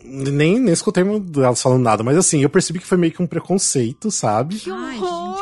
[0.05, 1.03] Nem, nem escutei
[1.37, 4.57] elas falando nada, mas assim, eu percebi que foi meio que um preconceito, sabe?
[4.57, 5.39] Que horror!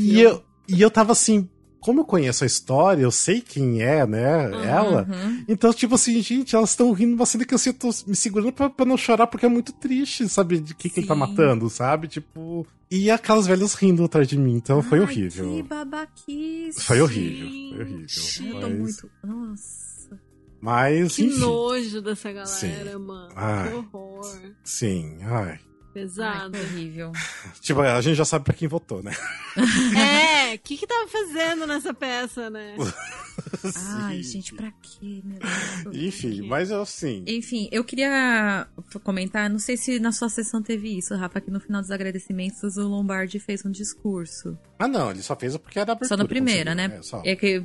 [0.00, 1.48] E eu, e eu tava assim,
[1.80, 4.44] como eu conheço a história, eu sei quem é, né?
[4.66, 5.06] Ela.
[5.08, 5.44] Uhum.
[5.48, 8.52] Então, tipo assim, gente, elas estão rindo uma cena que assim, eu tô me segurando
[8.52, 10.58] pra, pra não chorar, porque é muito triste, sabe?
[10.60, 12.08] De que, que ele tá matando, sabe?
[12.08, 12.66] Tipo.
[12.90, 15.50] E aquelas velhas rindo atrás de mim, então foi Ai, horrível.
[15.56, 16.80] Que babaquice.
[16.82, 18.46] Foi horrível, foi horrível.
[18.46, 19.10] Eu tô Mas, muito.
[19.22, 20.20] Nossa.
[20.60, 21.38] mas Que enfim.
[21.38, 22.98] nojo dessa galera, Sim.
[22.98, 23.28] mano.
[23.36, 23.68] Ai.
[23.68, 24.40] Que horror.
[24.64, 25.60] Sim, ai.
[25.98, 26.52] Ai, Pesado.
[26.52, 27.12] que horrível.
[27.60, 29.12] Tipo, a gente já sabe pra quem votou, né?
[30.50, 32.76] é, o que que tava fazendo nessa peça, né?
[33.76, 35.38] Ai, gente, pra quê, meu
[35.84, 35.96] Deus?
[35.96, 37.24] Enfim, mas eu assim.
[37.26, 38.66] Enfim, eu queria
[39.04, 42.76] comentar, não sei se na sua sessão teve isso, Rafa, que no final dos agradecimentos
[42.76, 44.58] o Lombardi fez um discurso.
[44.78, 46.08] Ah, não, ele só fez porque era abertura.
[46.08, 46.96] Só na primeira, né?
[46.98, 47.22] É, só.
[47.24, 47.64] É que.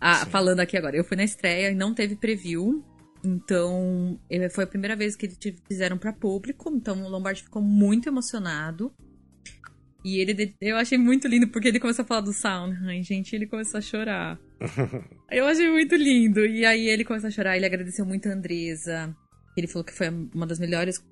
[0.00, 2.84] ah, falando aqui agora, eu fui na estreia e não teve preview.
[3.26, 4.18] Então,
[4.52, 6.70] foi a primeira vez que eles fizeram pra público.
[6.74, 8.92] Então, o Lombardi ficou muito emocionado.
[10.04, 13.36] E ele, eu achei muito lindo, porque ele começou a falar do Sondheim, gente, e
[13.36, 14.38] ele começou a chorar.
[15.32, 16.46] eu achei muito lindo.
[16.46, 19.14] E aí ele começou a chorar, ele agradeceu muito a Andresa.
[19.56, 21.02] Ele falou que foi uma das melhores.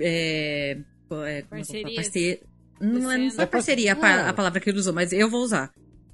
[0.00, 1.94] É, é, como eu vou falar?
[1.94, 1.94] Parcerias.
[1.96, 2.40] Parce-
[2.80, 4.28] Não é, não é parceria a, pa- É.
[4.28, 5.70] a palavra que ele usou, mas eu vou usar.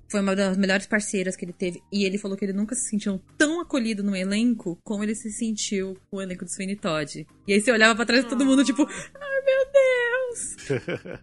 [0.09, 1.82] Foi uma das melhores parceiras que ele teve.
[1.92, 5.30] E ele falou que ele nunca se sentiu tão acolhido no elenco como ele se
[5.30, 7.26] sentiu com o elenco do Sweeney Todd.
[7.46, 10.57] E aí você olhava pra trás de todo mundo, tipo, ai meu Deus!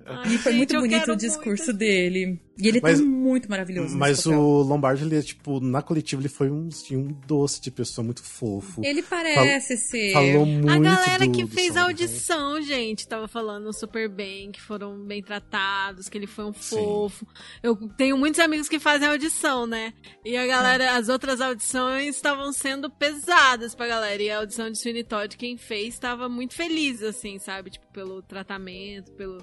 [0.06, 1.78] Ai, E foi gente, muito bonito o discurso muito.
[1.78, 2.40] dele.
[2.56, 3.98] E ele Mas- tá muito maravilhoso.
[3.98, 8.06] Mas o Lombardi, ele é, tipo, na coletiva, ele foi um, um doce de pessoa
[8.06, 8.82] muito fofo.
[8.86, 10.14] Ele parece ser.
[10.14, 14.62] Falou muito A galera do- que fez a audição, gente, tava falando super bem, que
[14.62, 16.76] foram bem tratados, que ele foi um Sim.
[16.78, 17.26] fofo.
[17.64, 19.92] Eu tenho muitos amigos que fazem audição, né?
[20.24, 24.22] E a galera, as outras audições estavam sendo pesadas pra galera.
[24.22, 27.72] E a audição de Sweeney Todd, quem fez, tava muito feliz, assim, sabe?
[27.72, 29.40] Tipo, pelo tratamento, pelo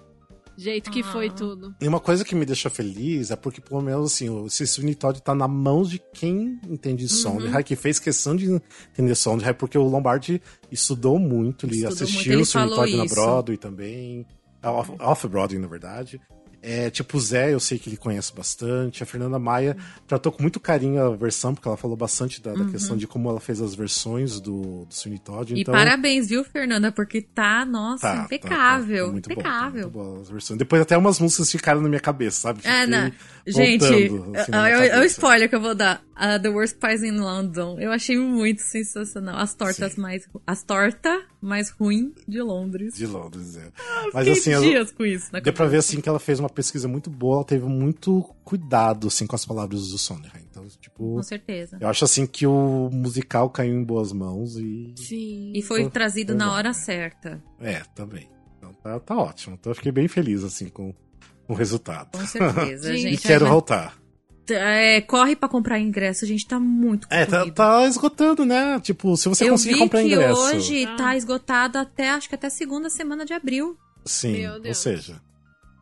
[0.60, 1.04] jeito que Ah.
[1.04, 1.74] foi tudo.
[1.80, 4.48] E uma coisa que me deixa feliz é porque, pelo menos, assim, o-
[4.94, 7.18] Todd tá na mão de quem entende de Uhum.
[7.18, 8.60] Sondheim, que fez questão de
[8.92, 10.40] entender Sondheim, porque o Lombardi
[10.70, 12.46] estudou muito, ele Estudou assistiu muito, ele o
[12.76, 13.14] Todd na.
[13.14, 14.26] Broadway também,
[14.62, 16.20] off- off-Broadway, na verdade.
[16.62, 19.02] É, tipo, o Zé, eu sei que ele conhece bastante.
[19.02, 22.64] A Fernanda Maia tratou com muito carinho a versão, porque ela falou bastante da, da
[22.66, 25.52] questão de como ela fez as versões do, do Sweeney Todd.
[25.52, 25.58] Uhum.
[25.58, 26.92] E Então, parabéns, viu, Fernanda?
[26.92, 29.06] Porque tá, nossa, tá, tá, tá, impecável.
[29.06, 29.82] tá muito bom, tá impecável.
[29.82, 30.58] muito bom as versões.
[30.58, 32.60] Depois até umas músicas ficaram na minha cabeça, sabe?
[32.64, 33.12] É, Fiquei né?
[33.46, 35.06] Gente, voltando, assim, é, é o cabeça.
[35.06, 36.02] spoiler que eu vou dar.
[36.14, 37.78] A The Worst Pies in London.
[37.80, 39.38] Eu achei muito sensacional.
[39.38, 40.00] As tortas Sim.
[40.02, 40.28] mais.
[40.46, 42.94] As tortas mais ruins de Londres.
[42.94, 43.64] De Londres, é.
[43.64, 45.28] Eu Mas assim, ela, dias com isso.
[45.32, 45.92] Na deu pra ver cabeça.
[45.92, 49.44] assim que ela fez uma pesquisa muito boa, ela teve muito cuidado assim com as
[49.46, 50.42] palavras do Sondheim.
[50.50, 51.78] Então Tipo, Com certeza.
[51.80, 54.94] eu acho assim que o musical caiu em boas mãos e.
[54.96, 55.52] Sim.
[55.54, 56.52] E foi Foi- trazido foi na bom.
[56.52, 57.42] hora certa.
[57.58, 58.28] É, também.
[58.58, 59.56] Então tá, tá ótimo.
[59.58, 60.92] Então eu fiquei bem feliz, assim, com,
[61.46, 62.16] com o resultado.
[62.16, 63.98] Com certeza, Gente, E quero voltar.
[64.48, 68.78] É, corre pra comprar ingresso, a gente tá muito É, tá, tá esgotando, né?
[68.80, 70.40] Tipo, se você Eu conseguir vi comprar que ingresso.
[70.40, 70.96] hoje Ah.
[70.96, 73.76] tá esgotado até, acho que até segunda semana de abril.
[74.04, 75.20] Sim, Meu ou seja.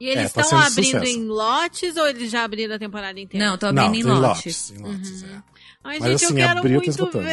[0.01, 1.19] E eles É, tá estão sendo abrindo sucesso.
[1.19, 3.47] em lotes ou eles já abriram a temporada inteira?
[3.47, 4.45] Não, tô Não, abrindo tem em lotes.
[4.45, 4.71] lotes.
[4.71, 5.29] Em lotes, Uhum.
[5.29, 5.43] é.
[5.85, 7.25] Ai, Mas, gente, assim, eu quero abril tá muito ver.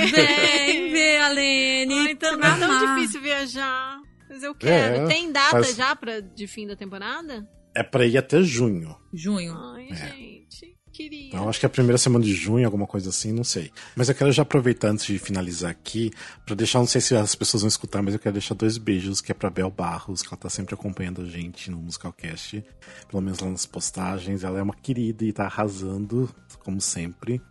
[0.10, 1.94] Vem ver a Lene.
[2.08, 2.94] Ai, tá, tá tão Ah.
[2.96, 3.98] difícil viajar.
[4.28, 5.04] Mas eu quero.
[5.04, 7.46] É, Tem data faz- já pra, de fim da temporada?
[7.74, 8.96] É pra ir até junho.
[9.12, 9.54] Junho.
[9.74, 9.94] Ai, É.
[9.94, 10.73] gente.
[10.94, 11.26] Queria.
[11.26, 13.72] Então, acho que é a primeira semana de junho, alguma coisa assim, não sei.
[13.96, 16.12] Mas eu quero já aproveitar antes de finalizar aqui,
[16.46, 19.20] pra deixar, não sei se as pessoas vão escutar, mas eu quero deixar dois beijos,
[19.20, 22.64] que é pra Bel Barros, que ela tá sempre acompanhando a gente no Musicalcast,
[23.10, 24.44] pelo menos lá nas postagens.
[24.44, 27.42] Ela é uma querida e tá arrasando, como sempre.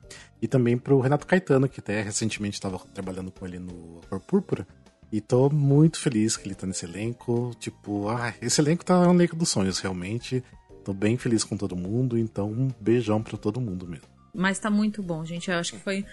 [0.41, 4.65] E também pro Renato Caetano, que até recentemente estava trabalhando com ele no Cor Púrpura.
[5.11, 7.51] E tô muito feliz que ele tá nesse elenco.
[7.59, 10.41] Tipo, ah, esse elenco tá um elenco dos sonhos, realmente.
[10.83, 14.05] Tô bem feliz com todo mundo, então um beijão pra todo mundo mesmo.
[14.33, 15.49] Mas tá muito bom, gente.
[15.49, 16.05] Eu acho que foi.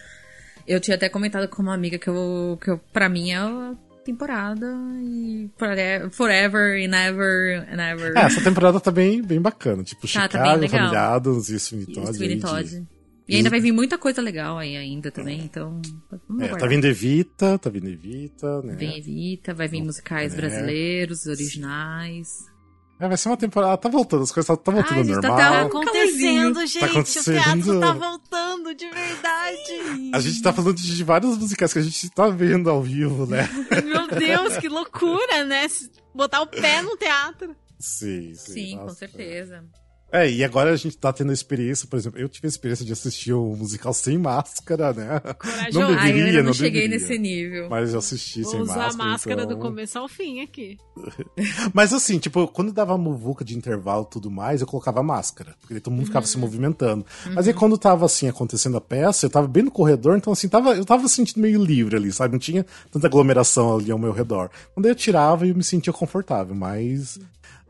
[0.67, 3.75] Eu tinha até comentado com uma amiga que eu, que eu pra mim é a
[4.05, 4.67] temporada
[5.03, 8.13] e fore- forever and ever and ever.
[8.17, 9.83] É, essa temporada tá bem, bem bacana.
[9.83, 12.17] Tipo, Tá, tá Chicago, Adams e Sweeney Todd.
[12.17, 12.87] Sweeney.
[13.29, 15.81] E ainda vai vir muita coisa legal aí ainda também, então.
[16.29, 18.75] Vamos É, tá vindo Evita, tá vindo Evita, né?
[18.75, 20.37] Vem Evita, vai vir musicais É.
[20.37, 22.50] brasileiros, originais.
[23.01, 23.79] É, vai ser uma temporada.
[23.79, 25.53] Tá voltando, as coisas tá, tá voltando Ai, gente, tá normal.
[25.53, 26.85] Tá acontecendo, gente.
[26.85, 27.39] acontecendo.
[27.39, 30.11] O teatro tá voltando, de verdade.
[30.13, 33.49] A gente tá falando de vários musicais que a gente tá vendo ao vivo, né?
[33.83, 35.67] Meu Deus, que loucura, né?
[36.15, 37.57] Botar o pé no teatro.
[37.79, 38.53] Sim, sim.
[38.53, 39.65] Sim, com certeza.
[40.13, 42.85] É, e agora a gente tá tendo a experiência, por exemplo, eu tive a experiência
[42.85, 45.21] de assistir um musical sem máscara, né?
[45.39, 45.79] Corajoso.
[45.79, 46.99] Não Ai, eu deveria, não, não cheguei deveria.
[46.99, 47.69] nesse nível.
[47.71, 48.93] Mas eu assisti Vou sem usar máscara.
[49.05, 49.57] a máscara então...
[49.57, 50.77] do começo ao fim aqui.
[51.73, 55.55] Mas assim, tipo, quando dava muvuca de intervalo e tudo mais, eu colocava máscara.
[55.61, 56.41] Porque todo mundo ficava se Uhum.
[56.43, 57.05] movimentando.
[57.35, 60.49] Mas aí quando tava assim, acontecendo a peça, eu tava bem no corredor, então assim,
[60.49, 62.33] tava, eu tava sentindo meio livre ali, sabe?
[62.33, 64.51] Não tinha tanta aglomeração ali ao meu redor.
[64.75, 67.19] Quando eu tirava, eu me sentia confortável, mas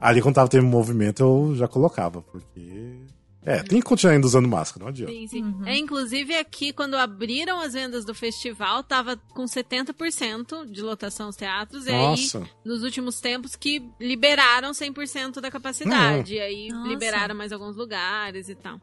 [0.01, 2.96] ali quando tava tendo movimento, eu já colocava, porque.
[3.42, 5.11] É, tem que continuar ainda usando máscara, não adianta.
[5.12, 5.42] Sim, sim.
[5.42, 5.66] Uhum.
[5.66, 11.36] É, inclusive aqui, quando abriram as vendas do festival, tava com 70% de lotação os
[11.36, 11.86] teatros.
[11.86, 12.42] E aí, Nossa.
[12.62, 16.34] nos últimos tempos, que liberaram 100% da capacidade.
[16.34, 16.88] E aí, Nossa.
[16.88, 18.78] liberaram mais alguns lugares e tal.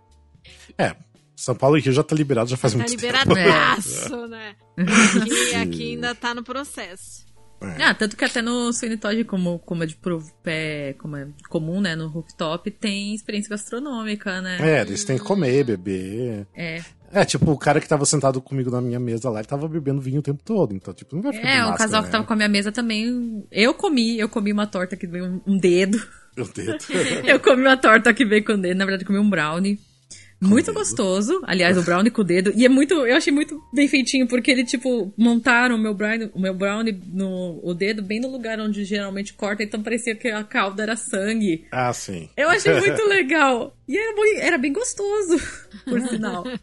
[0.76, 0.95] É,
[1.36, 3.03] São Paulo e Rio já tá liberado já faz Tá muito tempo.
[3.30, 4.55] liberadaço, né?
[5.22, 7.27] Aqui, aqui ainda tá no processo.
[7.62, 7.84] É.
[7.84, 11.28] Ah, tanto que até no Sweeney Todd, como, como, é de, pro- é, como é
[11.49, 14.58] comum, né, no rooftop, tem experiência gastronômica, né?
[14.62, 16.45] É, eles têm que comer, beber.
[16.55, 16.82] É,
[17.12, 20.01] É, tipo, o cara que tava sentado comigo na minha mesa lá, ele tava bebendo
[20.01, 20.76] vinho o tempo todo.
[20.76, 22.12] Então, tipo, não vai ficar é o máscara, casal que né?
[22.12, 23.43] tava com a minha mesa também.
[23.51, 25.97] Eu comi, eu comi uma torta que veio um, um dedo.
[26.36, 26.78] Meu dedo.
[27.26, 29.80] Eu comi uma torta que veio com o dedo, na verdade, eu comi um brownie.
[30.40, 31.42] Muito gostoso.
[31.46, 32.54] Aliás, o brownie com o dedo.
[32.56, 32.94] E é muito.
[32.94, 37.00] Eu achei muito bem feitinho, porque ele, tipo, montaram o meu brownie, o meu brownie
[37.12, 40.96] no o dedo bem no lugar onde geralmente corta, então parecia que a calda era
[40.96, 41.66] sangue.
[41.72, 42.30] ah, sim.
[42.38, 43.76] Eu achei muito legal.
[43.88, 45.40] E era, bem- era bem gostoso,
[45.86, 46.44] por sinal.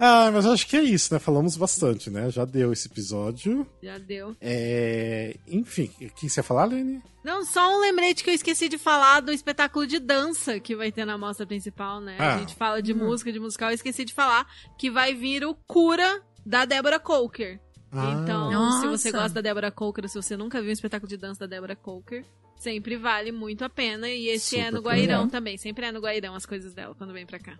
[0.00, 1.20] ah, mas acho que é isso, né?
[1.20, 2.30] Falamos bastante, né?
[2.30, 3.66] Já deu esse episódio.
[3.82, 4.34] Já deu.
[4.40, 5.36] É...
[5.46, 7.02] Enfim, o que você ia falar, Lene?
[7.22, 10.90] Não, só um lembrete que eu esqueci de falar do espetáculo de dança que vai
[10.90, 12.16] ter na mostra principal, né?
[12.18, 12.36] Ah.
[12.36, 14.46] A gente fala de música, de musical, eu esqueci de falar
[14.78, 17.60] que vai vir o Cura da Débora Coker.
[17.92, 18.20] Ah.
[18.22, 19.22] Então, se você Nossa.
[19.24, 22.24] gosta da Débora Coker, se você nunca viu um espetáculo de dança da Débora Coker,
[22.56, 24.08] sempre vale muito a pena.
[24.08, 25.28] E esse é Super no Guairão legal.
[25.28, 25.58] também.
[25.58, 27.58] Sempre é no Guairão as coisas dela quando vem pra cá.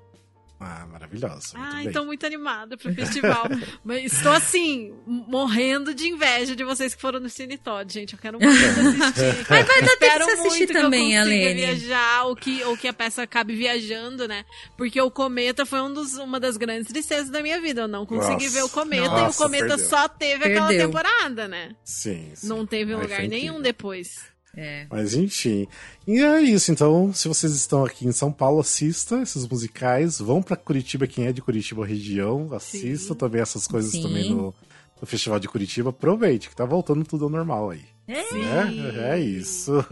[0.63, 1.59] Ah, maravilhosa.
[1.59, 1.91] Bem.
[1.91, 3.45] tô muito animada pro festival.
[3.83, 8.13] Mas estou assim, morrendo de inveja de vocês que foram no Cine Todd, gente.
[8.13, 9.47] Eu quero muito assistir.
[9.49, 11.55] Mas vai dar tempo de assistir muito também, consiga Alene.
[11.55, 14.45] viajar, ou que, ou que a peça acabe viajando, né?
[14.77, 17.81] Porque o Cometa foi um dos, uma das grandes tristezas da minha vida.
[17.83, 18.55] Eu não consegui Nossa.
[18.57, 19.87] ver o Cometa e o Nossa, Cometa perdeu.
[19.89, 20.87] só teve aquela Perdeu.
[20.89, 21.75] temporada, né?
[21.83, 22.47] Sim, sim.
[22.49, 24.29] Não teve em lugar nenhum depois.
[24.57, 24.87] É.
[24.91, 25.67] Mas enfim.
[26.07, 30.19] E é isso, então, se vocês estão aqui em São Paulo, assista esses musicais.
[30.19, 33.15] Vão pra Curitiba, quem é de Curitiba região, assista Sim.
[33.15, 34.03] também essas coisas Sim.
[34.03, 34.55] também no,
[35.01, 35.91] no Festival de Curitiba.
[35.91, 37.85] Aproveite, que tá voltando tudo ao normal aí.
[38.09, 38.43] É, Sim.
[38.45, 39.73] É, é isso.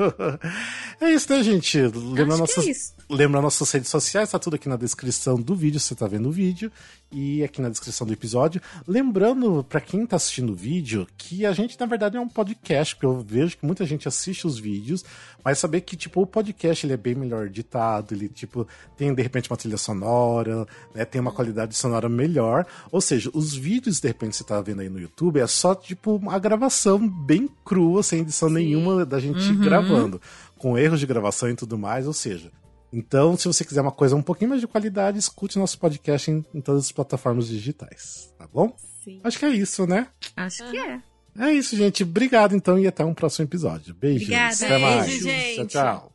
[1.01, 1.79] É isso, né, gente?
[1.81, 2.71] Lembrando acho nossas é
[3.11, 6.33] Lembrando nossas redes sociais, tá tudo aqui na descrição do vídeo, você tá vendo o
[6.33, 6.71] vídeo,
[7.11, 8.61] e aqui na descrição do episódio.
[8.87, 12.95] Lembrando, para quem tá assistindo o vídeo, que a gente, na verdade, é um podcast,
[12.95, 15.07] porque eu vejo que muita gente assiste os vídeos,
[15.43, 19.23] mas saber que, tipo, o podcast ele é bem melhor editado, ele, tipo, tem, de
[19.23, 22.67] repente, uma trilha sonora, né, tem uma qualidade sonora melhor.
[22.93, 26.21] Ou seja, os vídeos, de repente, você tá vendo aí no YouTube, é só, tipo,
[26.29, 28.57] a gravação bem crua, sem edição Sim.
[28.57, 29.61] nenhuma da gente uhum.
[29.61, 30.21] gravando,
[30.59, 32.53] com erros de gravação e tudo mais, ou seja,
[32.93, 36.45] então, se você quiser uma coisa um pouquinho mais de qualidade, escute nosso podcast em,
[36.55, 38.75] em todas as plataformas digitais, tá bom?
[39.05, 39.21] Sim.
[39.23, 40.07] Acho que é isso, né?
[40.37, 41.01] Acho que é.
[41.39, 42.03] É isso, gente.
[42.03, 43.95] Obrigado, então, e até um próximo episódio.
[43.95, 44.23] Beijos.
[44.23, 44.55] Obrigada.
[44.55, 45.07] Até mais.
[45.07, 45.67] Beijo, gente.
[45.67, 46.13] Tchau, tchau.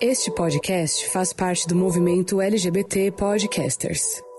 [0.00, 4.22] Este podcast faz parte do movimento LGBT Podcasters.